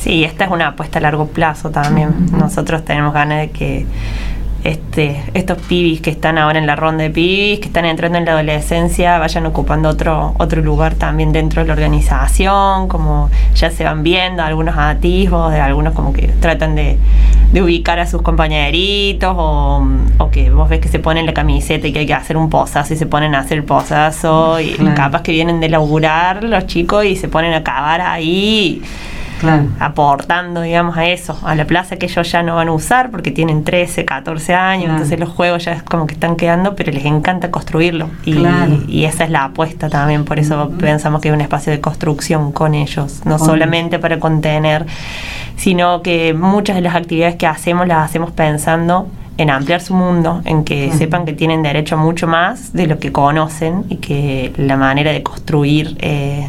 Sí, 0.07 0.23
esta 0.23 0.45
es 0.45 0.51
una 0.53 0.69
apuesta 0.69 1.01
a 1.01 1.03
largo 1.03 1.27
plazo 1.27 1.71
también. 1.71 2.29
Nosotros 2.31 2.85
tenemos 2.85 3.13
ganas 3.13 3.41
de 3.41 3.51
que 3.51 3.87
este, 4.63 5.21
estos 5.35 5.59
pibis 5.63 6.01
que 6.01 6.11
están 6.11 6.39
ahora 6.39 6.61
en 6.61 6.67
la 6.67 6.77
ronda 6.77 7.03
de 7.03 7.11
pibis, 7.11 7.59
que 7.59 7.67
están 7.67 7.85
entrando 7.87 8.17
en 8.19 8.25
la 8.25 8.31
adolescencia, 8.35 9.19
vayan 9.19 9.47
ocupando 9.47 9.89
otro, 9.89 10.35
otro 10.39 10.63
lugar 10.63 10.95
también 10.95 11.33
dentro 11.33 11.63
de 11.63 11.67
la 11.67 11.73
organización, 11.75 12.87
como 12.87 13.31
ya 13.57 13.73
se 13.73 13.83
van 13.83 14.05
viendo 14.05 14.45
algunos 14.45 14.77
atisbos, 14.79 15.51
de 15.51 15.61
algunos 15.61 15.93
como 15.93 16.13
que 16.13 16.29
tratan 16.29 16.77
de, 16.77 16.99
de 17.53 17.63
ubicar 17.63 17.99
a 17.99 18.07
sus 18.07 18.23
compañeritos, 18.23 19.35
o, 19.37 19.85
o 20.19 20.31
que 20.31 20.51
vos 20.51 20.69
ves 20.69 20.79
que 20.79 20.89
se 20.89 21.01
ponen 21.01 21.27
la 21.27 21.35
camiseta 21.35 21.89
y 21.89 21.93
que 21.93 21.99
hay 21.99 22.07
que 22.07 22.15
hacer 22.15 22.37
un 22.37 22.49
posazo 22.49 22.95
y 22.95 22.97
se 22.97 23.07
ponen 23.07 23.35
a 23.35 23.41
hacer 23.41 23.59
el 23.59 23.65
posazo, 23.65 24.61
y 24.61 24.71
Claro. 24.75 24.95
capaz 24.95 25.23
que 25.23 25.33
vienen 25.33 25.59
de 25.59 25.69
laburar 25.69 26.45
los 26.45 26.65
chicos 26.69 27.05
y 27.05 27.17
se 27.17 27.29
ponen 27.29 27.55
a 27.55 27.57
acabar 27.59 28.01
ahí 28.01 28.83
Claro. 29.41 29.65
aportando, 29.81 30.63
digamos, 30.63 30.97
a 30.97 31.07
eso, 31.07 31.39
a 31.45 31.55
la 31.55 31.65
plaza 31.67 31.97
que 31.97 32.07
ellos 32.07 32.31
ya 32.31 32.43
no 32.43 32.57
van 32.57 32.69
a 32.69 32.73
usar 32.73 33.11
porque 33.11 33.31
tienen 33.31 33.65
13, 33.65 34.05
14 34.05 34.55
años, 34.55 34.85
Claro. 34.85 34.95
entonces 34.97 35.21
los 35.21 35.29
juegos 35.29 35.65
ya 35.65 35.73
es 35.73 35.83
como 35.83 36.07
que 36.07 36.15
están 36.15 36.37
quedando, 36.37 36.75
pero 36.75 36.91
les 36.93 37.05
encanta 37.05 37.51
construirlo. 37.51 38.09
Y, 38.25 38.35
Claro. 38.35 38.79
y 38.89 39.05
esa 39.05 39.25
es 39.25 39.31
la 39.31 39.45
apuesta 39.45 39.89
también, 39.89 40.25
por 40.25 40.39
eso 40.39 40.71
pensamos 40.79 41.21
que 41.21 41.29
es 41.29 41.35
un 41.35 41.41
espacio 41.41 41.73
de 41.73 41.81
construcción 41.81 42.53
con 42.53 42.75
ellos, 42.75 43.23
no 43.25 43.37
Con 43.39 43.47
solamente 43.47 43.99
para 43.99 44.19
contener, 44.19 44.87
sino 45.57 46.03
que 46.03 46.35
muchas 46.35 46.77
de 46.77 46.83
las 46.83 46.95
actividades 46.95 47.37
que 47.37 47.47
hacemos 47.47 47.87
las 47.87 48.05
hacemos 48.05 48.31
pensando 48.31 49.09
en 49.39 49.51
ampliar 49.51 49.83
su 49.83 49.93
mundo, 49.93 50.41
en 50.47 50.65
que 50.65 50.91
sepan 50.93 51.27
que 51.27 51.35
tienen 51.35 51.63
derecho 51.63 51.97
a 51.97 51.99
mucho 51.99 52.27
más 52.27 52.73
de 52.73 52.87
lo 52.87 52.99
que 52.99 53.13
conocen 53.13 53.85
y 53.91 53.97
que 53.97 54.53
la 54.57 54.79
manera 54.79 55.13
de 55.13 55.23
construir 55.23 55.95
eh, 56.01 56.49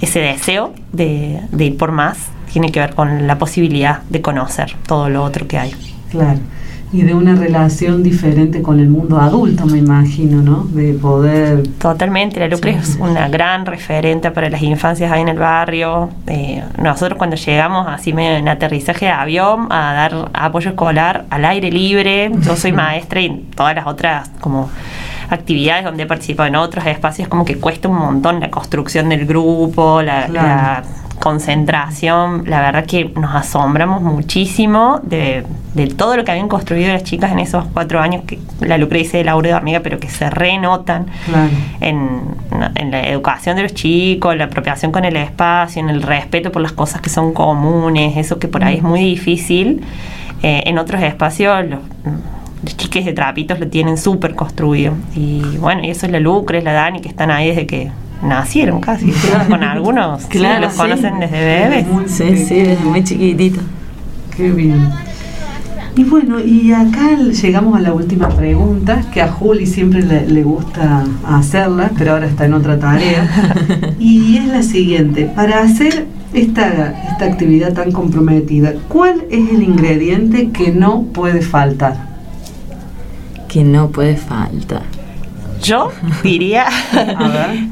ese 0.00 0.20
deseo 0.20 0.72
de, 0.92 1.40
de 1.50 1.64
ir 1.64 1.76
por 1.76 1.92
más 1.92 2.18
tiene 2.52 2.72
que 2.72 2.80
ver 2.80 2.94
con 2.94 3.26
la 3.26 3.38
posibilidad 3.38 4.02
de 4.08 4.22
conocer 4.22 4.74
todo 4.86 5.08
lo 5.10 5.22
otro 5.22 5.46
que 5.46 5.58
hay. 5.58 5.72
Claro. 6.10 6.38
Y 6.90 7.02
de 7.02 7.12
una 7.12 7.34
relación 7.34 8.02
diferente 8.02 8.62
con 8.62 8.80
el 8.80 8.88
mundo 8.88 9.20
adulto, 9.20 9.66
me 9.66 9.76
imagino, 9.76 10.40
¿no? 10.40 10.64
De 10.70 10.94
poder. 10.94 11.62
Totalmente, 11.78 12.40
la 12.40 12.48
Lucre 12.48 12.72
Sí. 12.72 12.78
es 12.78 12.96
una 12.98 13.28
gran 13.28 13.66
referente 13.66 14.30
para 14.30 14.48
las 14.48 14.62
infancias 14.62 15.12
ahí 15.12 15.20
en 15.20 15.28
el 15.28 15.38
barrio. 15.38 16.08
Eh, 16.26 16.64
nosotros 16.82 17.18
cuando 17.18 17.36
llegamos 17.36 17.86
así 17.86 18.14
medio 18.14 18.38
en 18.38 18.48
aterrizaje 18.48 19.04
de 19.04 19.10
avión 19.12 19.66
a 19.70 19.92
dar 19.92 20.30
apoyo 20.32 20.70
escolar 20.70 21.26
al 21.28 21.44
aire 21.44 21.70
libre, 21.70 22.30
yo 22.40 22.56
soy 22.56 22.72
maestra 22.84 23.20
y 23.20 23.36
todas 23.54 23.74
las 23.74 23.86
otras 23.86 24.30
como 24.40 24.70
actividades 25.30 25.84
donde 25.84 26.04
he 26.04 26.06
participado 26.06 26.46
en 26.48 26.56
otros 26.56 26.86
espacios 26.86 27.28
como 27.28 27.44
que 27.44 27.56
cuesta 27.58 27.88
un 27.88 27.96
montón 27.98 28.40
la 28.40 28.50
construcción 28.50 29.08
del 29.08 29.26
grupo, 29.26 30.02
la, 30.02 30.26
Claro. 30.26 30.46
la 30.48 30.82
concentración, 31.18 32.44
la 32.46 32.60
verdad 32.60 32.84
que 32.86 33.06
nos 33.16 33.34
asombramos 33.34 34.02
muchísimo 34.02 35.00
de, 35.02 35.44
de 35.74 35.86
todo 35.88 36.16
lo 36.16 36.24
que 36.24 36.30
habían 36.30 36.48
construido 36.48 36.92
las 36.92 37.02
chicas 37.04 37.32
en 37.32 37.40
esos 37.40 37.64
cuatro 37.74 38.00
años 38.00 38.22
que 38.26 38.38
la 38.60 38.78
Lucre 38.78 38.98
dice 38.98 39.18
de 39.18 39.24
Laura 39.24 39.48
de 39.48 39.54
Hormiga, 39.54 39.80
pero 39.82 39.98
que 39.98 40.08
se 40.08 40.30
renotan 40.30 41.06
Claro. 41.26 41.48
en, 41.80 42.20
en 42.76 42.90
la 42.90 43.00
educación 43.08 43.56
de 43.56 43.62
los 43.62 43.74
chicos, 43.74 44.36
la 44.36 44.44
apropiación 44.44 44.92
con 44.92 45.04
el 45.04 45.16
espacio, 45.16 45.80
en 45.82 45.90
el 45.90 46.02
respeto 46.02 46.52
por 46.52 46.62
las 46.62 46.72
cosas 46.72 47.00
que 47.00 47.08
son 47.10 47.32
comunes, 47.32 48.16
eso 48.16 48.38
que 48.38 48.46
por 48.48 48.62
ahí 48.64 48.76
es 48.76 48.82
muy 48.82 49.00
difícil. 49.00 49.82
Eh, 50.42 50.62
en 50.66 50.78
otros 50.78 51.02
espacios 51.02 51.64
los, 51.66 51.80
los 52.62 52.76
chiques 52.76 53.04
de 53.04 53.12
trapitos 53.12 53.58
lo 53.60 53.68
tienen 53.68 53.96
súper 53.98 54.34
construido. 54.34 54.94
Y 55.14 55.42
bueno, 55.58 55.82
y 55.84 55.90
eso 55.90 56.06
es 56.06 56.12
la 56.12 56.20
Lucre, 56.20 56.58
es 56.58 56.64
la 56.64 56.72
Dani, 56.72 57.00
que 57.00 57.08
están 57.08 57.30
ahí 57.30 57.48
desde 57.48 57.66
que 57.66 57.90
nacieron 58.22 58.80
casi. 58.80 59.10
Claro. 59.10 59.44
Con 59.48 59.62
algunos, 59.62 60.22
sí, 60.22 60.28
Claro, 60.28 60.62
los 60.66 60.72
sí. 60.72 60.78
conocen 60.78 61.20
desde 61.20 61.38
bebés. 61.38 61.86
Muy 61.86 62.08
Sí, 62.08 62.36
sí, 62.36 62.54
desde 62.60 62.84
muy 62.84 63.04
chiquitito. 63.04 63.60
Qué 64.36 64.50
bien. 64.50 64.88
Y 65.96 66.04
bueno, 66.04 66.38
y 66.38 66.70
acá 66.72 67.16
llegamos 67.16 67.76
a 67.76 67.80
la 67.80 67.92
última 67.92 68.28
pregunta, 68.28 69.02
que 69.12 69.20
a 69.20 69.26
Juli 69.28 69.66
siempre 69.66 70.00
le, 70.02 70.28
le 70.28 70.44
gusta 70.44 71.04
hacerla, 71.26 71.90
pero 71.98 72.12
ahora 72.12 72.26
está 72.26 72.44
en 72.44 72.54
otra 72.54 72.78
tarea. 72.78 73.28
Y 73.98 74.36
es 74.36 74.46
la 74.46 74.62
siguiente, 74.62 75.24
para 75.34 75.60
hacer 75.60 76.06
esta, 76.32 76.94
esta 77.10 77.24
actividad 77.24 77.72
tan 77.72 77.90
comprometida, 77.90 78.74
¿cuál 78.88 79.24
es 79.28 79.50
el 79.50 79.62
ingrediente 79.64 80.50
que 80.50 80.70
no 80.70 81.02
puede 81.12 81.42
faltar? 81.42 81.96
Que 83.48 83.64
no 83.64 83.88
puede 83.88 84.16
faltar. 84.16 84.82
Yo 85.62 85.90
diría 86.22 86.66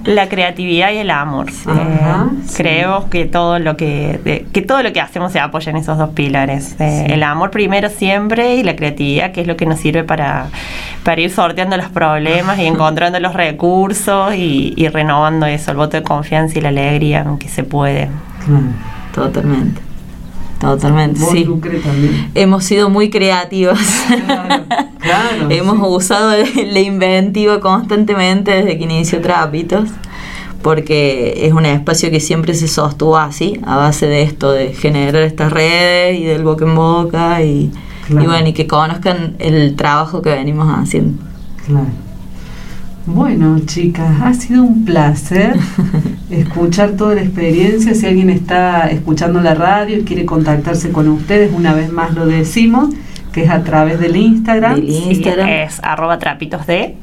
la 0.05 0.29
creatividad 0.29 0.93
y 0.93 0.99
el 0.99 1.11
amor. 1.11 1.47
Ajá, 1.67 2.31
sí. 2.45 2.55
Creo 2.57 3.09
que 3.11 3.27
todo 3.27 3.59
lo 3.59 3.77
que 3.77 4.45
que 4.53 4.63
todo 4.63 4.83
lo 4.83 4.93
que 4.93 5.01
hacemos 5.01 5.33
se 5.33 5.41
apoya 5.41 5.71
en 5.71 5.77
esos 5.77 5.99
dos 5.99 6.11
pilares. 6.11 6.75
Sí. 6.79 6.85
El 7.07 7.23
amor 7.23 7.51
primero 7.51 7.89
siempre 7.89 8.57
y 8.57 8.63
la 8.63 8.77
creatividad, 8.77 9.33
que 9.33 9.43
es 9.43 9.47
lo 9.47 9.57
que 9.57 9.67
nos 9.67 9.79
sirve 9.79 10.05
para, 10.05 10.49
para 11.05 11.21
ir 11.21 11.31
sorteando 11.31 11.77
los 11.77 11.89
problemas 11.89 12.59
y 12.59 12.67
encontrando 12.67 13.21
los 13.21 13.35
recursos 13.35 14.35
y, 14.35 14.75
y 14.77 14.89
renovando 14.89 15.47
eso, 15.47 15.71
el 15.71 15.77
voto 15.77 15.97
de 15.97 16.03
confianza 16.03 16.59
y 16.59 16.63
la 16.63 16.71
alegría 16.71 17.25
que 17.39 17.49
se 17.49 17.63
puede. 17.63 18.09
Claro. 18.45 18.65
Totalmente. 19.15 19.86
Totalmente, 20.61 21.21
Vos, 21.21 21.31
sí. 21.31 21.45
Lucre, 21.45 21.79
también. 21.81 22.31
Hemos 22.35 22.65
sido 22.65 22.89
muy 22.89 23.11
creativos. 23.11 23.79
Claro, 24.25 24.65
claro, 24.99 25.47
Hemos 25.51 25.77
sí. 25.77 25.83
usado 25.85 26.33
la 26.73 26.81
inventiva 26.81 27.61
constantemente 27.61 28.51
desde 28.53 28.79
que 28.79 28.85
inició 28.85 29.21
Trapitos, 29.21 29.91
porque 30.63 31.47
es 31.47 31.53
un 31.53 31.67
espacio 31.67 32.11
que 32.11 32.21
siempre 32.21 32.55
se 32.55 32.69
sostuvo 32.69 33.17
así, 33.19 33.61
a 33.67 33.77
base 33.77 34.07
de 34.07 34.23
esto, 34.23 34.51
de 34.53 34.73
generar 34.73 35.23
estas 35.23 35.53
redes 35.53 36.19
y 36.19 36.25
del 36.25 36.43
boca 36.43 36.65
en 36.65 36.75
boca 36.75 37.43
y, 37.43 37.71
Claro. 38.07 38.23
y 38.25 38.27
bueno, 38.29 38.49
y 38.49 38.53
que 38.53 38.67
conozcan 38.69 39.35
el 39.41 39.75
trabajo 39.77 40.23
que 40.23 40.31
venimos 40.31 40.69
haciendo. 40.79 41.23
Claro. 41.67 41.87
Bueno, 43.07 43.61
chicas, 43.67 44.21
ha 44.21 44.35
sido 44.35 44.65
un 44.65 44.85
placer 44.85 45.55
escuchar 46.31 46.93
toda 46.93 47.15
la 47.15 47.23
experiencia. 47.23 47.95
Si 47.95 48.05
alguien 48.05 48.31
está 48.31 48.89
escuchando 48.91 49.41
la 49.41 49.55
radio 49.55 49.99
y 49.99 50.03
quiere 50.05 50.25
contactarse 50.27 50.91
con 50.91 51.09
ustedes, 51.09 51.53
una 51.55 51.73
vez 51.73 51.93
más 51.93 52.15
lo 52.15 52.27
decimos, 52.27 52.89
que 53.33 53.45
es 53.45 53.51
a 53.51 53.63
través 53.63 54.01
del 54.01 54.17
Instagram. 54.17 54.77
Del 54.81 54.89
Sí, 54.91 55.05
Instagram. 55.11 55.49
es 55.49 55.79
arroba 55.85 56.19
trapitos 56.19 56.67
de. 56.67 56.97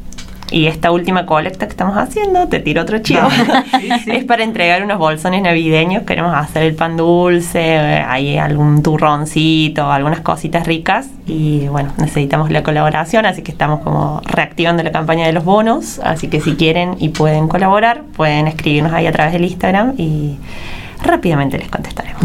Y 0.54 0.68
esta 0.68 0.92
última 0.92 1.26
colecta 1.26 1.66
que 1.66 1.72
estamos 1.72 1.98
haciendo, 1.98 2.48
te 2.48 2.60
tiro 2.60 2.84
otro 2.84 3.00
chivo, 3.00 3.22
Dale, 3.22 3.64
sí, 3.82 3.90
sí. 4.04 4.12
es 4.12 4.24
para 4.24 4.44
entregar 4.44 4.84
unos 4.84 5.00
bolsones 5.00 5.42
navideños. 5.42 6.04
Queremos 6.04 6.32
hacer 6.36 6.62
el 6.62 6.76
pan 6.76 6.96
dulce, 6.96 7.60
eh, 7.60 8.06
hay 8.08 8.38
algún 8.38 8.84
turroncito, 8.84 9.92
algunas 9.92 10.20
cositas 10.20 10.68
ricas. 10.68 11.08
Y 11.26 11.68
bueno, 11.70 11.92
necesitamos 11.98 12.52
la 12.52 12.62
colaboración, 12.62 13.26
así 13.26 13.42
que 13.42 13.52
estamos 13.52 13.80
como 13.80 14.22
reactivando 14.26 14.84
la 14.84 14.92
campaña 14.92 15.26
de 15.26 15.34
los 15.34 15.44
bonos. 15.44 16.00
Así 16.04 16.28
que 16.28 16.40
si 16.40 16.54
quieren 16.54 16.98
y 17.00 17.10
pueden 17.10 17.48
colaborar, 17.48 18.04
pueden 18.16 18.48
escribirnos 18.48 18.94
ahí 18.94 19.08
a 19.08 19.12
través 19.12 19.34
del 19.34 19.46
Instagram 19.46 19.96
y 19.98 20.38
rápidamente 21.04 21.58
les 21.58 21.70
contestaremos. 21.70 22.22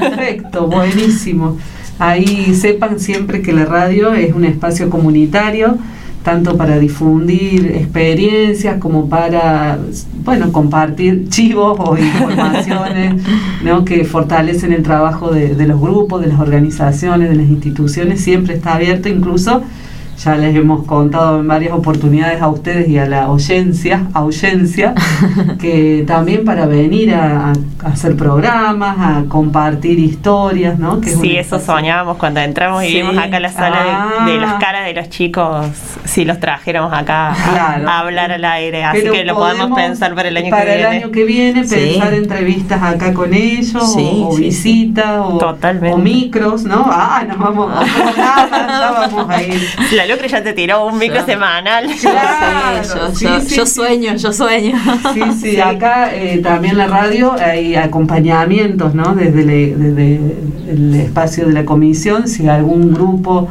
Perfecto, 0.00 0.66
buenísimo. 0.66 1.58
Ahí 1.98 2.54
sepan 2.54 2.98
siempre 2.98 3.42
que 3.42 3.52
la 3.52 3.66
radio 3.66 4.14
es 4.14 4.32
un 4.32 4.46
espacio 4.46 4.88
comunitario, 4.88 5.76
tanto 6.22 6.56
para 6.56 6.78
difundir 6.78 7.66
experiencias 7.76 8.78
como 8.78 9.08
para, 9.08 9.78
bueno, 10.24 10.52
compartir 10.52 11.28
chivos 11.28 11.78
o 11.78 11.96
informaciones 11.96 13.22
¿no? 13.64 13.84
que 13.84 14.04
fortalecen 14.04 14.72
el 14.72 14.82
trabajo 14.82 15.30
de, 15.30 15.54
de 15.54 15.66
los 15.66 15.80
grupos, 15.80 16.20
de 16.20 16.28
las 16.28 16.40
organizaciones, 16.40 17.30
de 17.30 17.36
las 17.36 17.48
instituciones. 17.48 18.20
Siempre 18.20 18.54
está 18.54 18.74
abierto, 18.74 19.08
incluso 19.08 19.62
ya 20.22 20.36
les 20.36 20.54
hemos 20.54 20.84
contado 20.84 21.40
en 21.40 21.48
varias 21.48 21.72
oportunidades 21.72 22.42
a 22.42 22.48
ustedes 22.48 22.88
y 22.88 22.98
a 22.98 23.06
la 23.06 23.22
audiencia, 23.24 24.06
audiencia 24.12 24.94
que 25.60 26.04
también 26.06 26.44
para 26.44 26.66
venir 26.66 27.14
a, 27.14 27.52
hacer 27.84 28.16
programas, 28.16 28.96
a 28.98 29.24
compartir 29.28 29.98
historias, 29.98 30.78
¿no? 30.78 31.00
Que 31.00 31.10
sí, 31.10 31.36
eso 31.36 31.58
soñábamos 31.58 32.18
cuando 32.18 32.40
entramos 32.40 32.84
y 32.84 32.92
vimos 32.92 33.16
acá 33.16 33.40
la 33.40 33.48
sala 33.48 34.26
de, 34.26 34.36
las 34.36 34.54
ah. 34.54 34.58
caras 34.60 34.84
de 34.84 34.92
los 34.92 35.08
chicos, 35.08 35.66
si 36.04 36.26
los 36.26 36.38
trajéramos 36.38 36.92
acá 36.92 37.30
a, 37.30 38.00
hablar 38.00 38.32
al 38.32 38.44
aire, 38.44 38.84
así 38.84 39.02
que 39.02 39.24
lo 39.24 39.34
podemos, 39.34 39.70
pensar 39.74 40.14
para 40.14 40.28
el 40.28 40.36
año 40.36 40.50
que 40.50 40.56
viene. 40.56 40.66
Para 40.66 40.74
el 40.74 40.86
año 40.86 41.10
que 41.10 41.24
viene, 41.24 41.64
pensar 41.64 42.12
entrevistas 42.12 42.82
acá 42.82 43.14
con 43.14 43.32
ellos, 43.32 43.96
o, 43.96 44.36
visitas, 44.36 45.18
o, 45.18 45.98
micros, 45.98 46.64
¿no? 46.64 46.86
Ah, 46.90 47.24
nos 47.26 47.38
vamos, 47.38 47.72
ya 48.16 49.08
vamos 49.10 49.30
a 49.30 49.42
ir. 49.42 49.60
La 49.92 50.09
Lucre 50.10 50.28
ya 50.28 50.42
te 50.42 50.52
tiró 50.52 50.86
un 50.86 50.98
micro 50.98 51.24
semanal. 51.24 51.86
yo, 51.88 53.66
sueño, 53.66 54.16
yo 54.16 54.32
sueño. 54.32 54.76
Sí, 55.14 55.22
sí, 55.40 55.60
acá 55.60 56.14
eh, 56.14 56.38
también 56.38 56.76
la 56.76 56.86
radio 56.86 57.34
hay 57.38 57.76
acompañamientos, 57.76 58.94
¿no? 58.94 59.14
Desde, 59.14 60.20
el 60.68 60.94
espacio 60.94 61.46
de 61.46 61.52
la 61.52 61.64
comisión, 61.64 62.28
si 62.28 62.48
algún 62.48 62.92
grupo, 62.92 63.48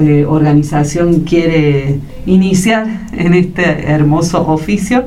eh, 0.00 0.24
organización 0.26 1.20
quiere 1.20 2.00
iniciar 2.26 2.86
en 3.12 3.34
este 3.34 3.90
hermoso 3.90 4.46
oficio, 4.46 5.04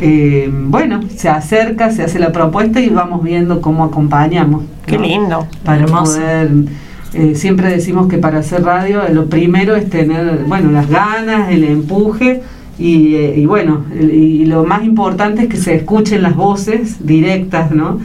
eh, 0.00 0.48
bueno, 0.50 1.00
se 1.16 1.28
acerca, 1.28 1.90
se 1.90 2.02
hace 2.02 2.18
la 2.18 2.32
propuesta 2.32 2.80
y 2.80 2.88
vamos 2.88 3.22
viendo 3.22 3.60
cómo 3.60 3.84
acompañamos. 3.84 4.64
Qué 4.86 4.98
lindo. 4.98 5.46
Para 5.64 5.86
poder 5.86 6.50
eh, 7.14 7.34
siempre 7.34 7.68
decimos 7.68 8.08
que 8.08 8.16
para 8.16 8.38
hacer 8.38 8.62
radio 8.64 9.02
lo 9.12 9.26
primero 9.26 9.76
es 9.76 9.90
tener, 9.90 10.44
bueno, 10.46 10.70
las 10.70 10.88
ganas, 10.88 11.50
el 11.50 11.64
empuje 11.64 12.40
y, 12.78 13.16
eh, 13.16 13.44
bueno, 13.46 13.84
y 13.94 14.46
lo 14.46 14.64
más 14.64 14.82
importante 14.82 15.42
es 15.42 15.48
que 15.48 15.58
se 15.58 15.74
escuchen 15.74 16.22
las 16.22 16.34
voces 16.34 17.06
directas, 17.06 17.70
¿no? 17.70 18.00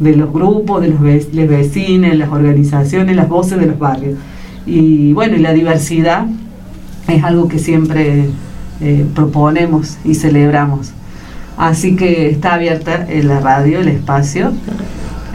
De 0.00 0.16
los 0.16 0.32
grupos, 0.32 0.82
de 0.82 0.88
los, 0.88 1.00
vecinos, 1.00 2.16
las 2.16 2.30
organizaciones, 2.30 3.14
las 3.14 3.28
voces 3.28 3.60
de 3.60 3.66
los 3.66 3.78
barrios. 3.78 4.18
Y 4.66 5.12
bueno, 5.12 5.36
y 5.36 5.38
la 5.38 5.52
diversidad 5.52 6.26
es 7.06 7.22
algo 7.22 7.48
que 7.48 7.60
siempre 7.60 8.26
eh, 8.80 9.06
proponemos 9.14 9.98
y 10.04 10.14
celebramos. 10.14 10.92
Así 11.56 11.96
que 11.96 12.28
está 12.28 12.54
abierta 12.54 13.06
la 13.22 13.40
radio, 13.40 13.80
el 13.80 13.88
espacio. 13.88 14.52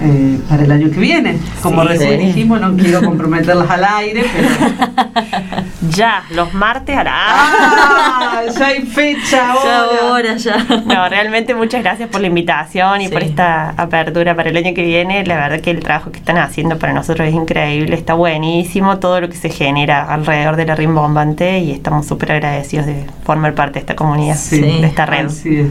Eh, 0.01 0.39
para 0.49 0.63
el 0.63 0.71
año 0.71 0.89
que 0.89 0.99
viene. 0.99 1.37
Como 1.61 1.83
recién 1.83 2.19
dijimos, 2.19 2.59
no 2.59 2.75
quiero 2.75 3.01
comprometerlas 3.05 3.69
al 3.69 3.83
aire, 3.83 4.25
pero. 4.33 4.49
ya, 5.89 6.23
los 6.31 6.53
martes 6.53 6.95
hará. 6.97 7.13
¡Ah! 7.15 8.19
Ya 8.59 8.67
hay 8.67 8.81
fecha 8.81 9.53
ahora. 9.53 10.35
Ya, 10.35 10.57
ya. 10.67 10.81
No, 10.85 11.07
realmente 11.07 11.55
muchas 11.55 11.81
gracias 11.81 12.09
por 12.09 12.19
la 12.19 12.27
invitación 12.27 13.01
y 13.01 13.07
por 13.07 13.23
esta 13.23 13.69
apertura 13.69 14.35
para 14.35 14.49
el 14.49 14.57
año 14.57 14.73
que 14.73 14.83
viene. 14.83 15.25
La 15.25 15.35
verdad 15.35 15.61
que 15.61 15.71
el 15.71 15.79
trabajo 15.79 16.11
que 16.11 16.19
están 16.19 16.37
haciendo 16.37 16.77
para 16.77 16.91
nosotros 16.91 17.27
es 17.27 17.33
increíble, 17.33 17.95
está 17.95 18.15
buenísimo 18.15 18.99
todo 18.99 19.21
lo 19.21 19.29
que 19.29 19.37
se 19.37 19.49
genera 19.49 20.03
alrededor 20.13 20.57
de 20.57 20.65
la 20.65 20.75
rimbombante 20.75 21.59
y 21.59 21.71
estamos 21.71 22.05
súper 22.05 22.33
agradecidos 22.33 22.85
de 22.85 23.05
formar 23.23 23.55
parte 23.55 23.75
de 23.75 23.79
esta 23.79 23.95
comunidad, 23.95 24.37
de 24.51 24.85
esta 24.85 25.05
red. 25.05 25.29
Sí, 25.29 25.69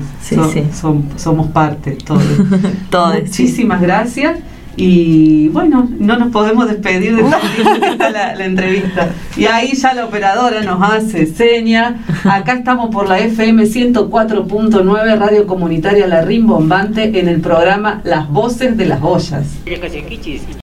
somos 1.17 1.49
parte, 1.49 1.93
todos. 1.93 2.25
todos. 2.91 3.21
Muchísimas 3.21 3.81
gracias 3.83 4.12
y 4.77 5.49
bueno, 5.49 5.89
no 5.99 6.17
nos 6.19 6.33
podemos 6.33 6.69
despedir 6.69 7.17
de 7.17 7.23
la, 7.99 8.35
la, 8.35 8.45
entrevista. 8.45 9.11
Y 9.37 9.45
ahí 9.45 9.75
ya 9.75 9.93
la 9.93 10.07
operadora 10.07 10.63
nos 10.63 10.83
hace 10.83 11.27
seña. 11.27 12.05
Acá 12.25 12.55
estamos 12.55 12.91
por 12.91 13.09
la 13.09 13.19
FM 13.19 13.65
104.9 13.65 15.19
Radio 15.19 15.47
Comunitaria 15.47 16.07
La 16.07 16.23
Rimbombante 16.23 17.19
en 17.19 17.29
el 17.29 17.41
programa 17.41 18.01
Las 18.05 18.29
Voces 18.31 18.77
de 18.77 18.87
las 18.87 19.03
Ollas. 19.03 19.47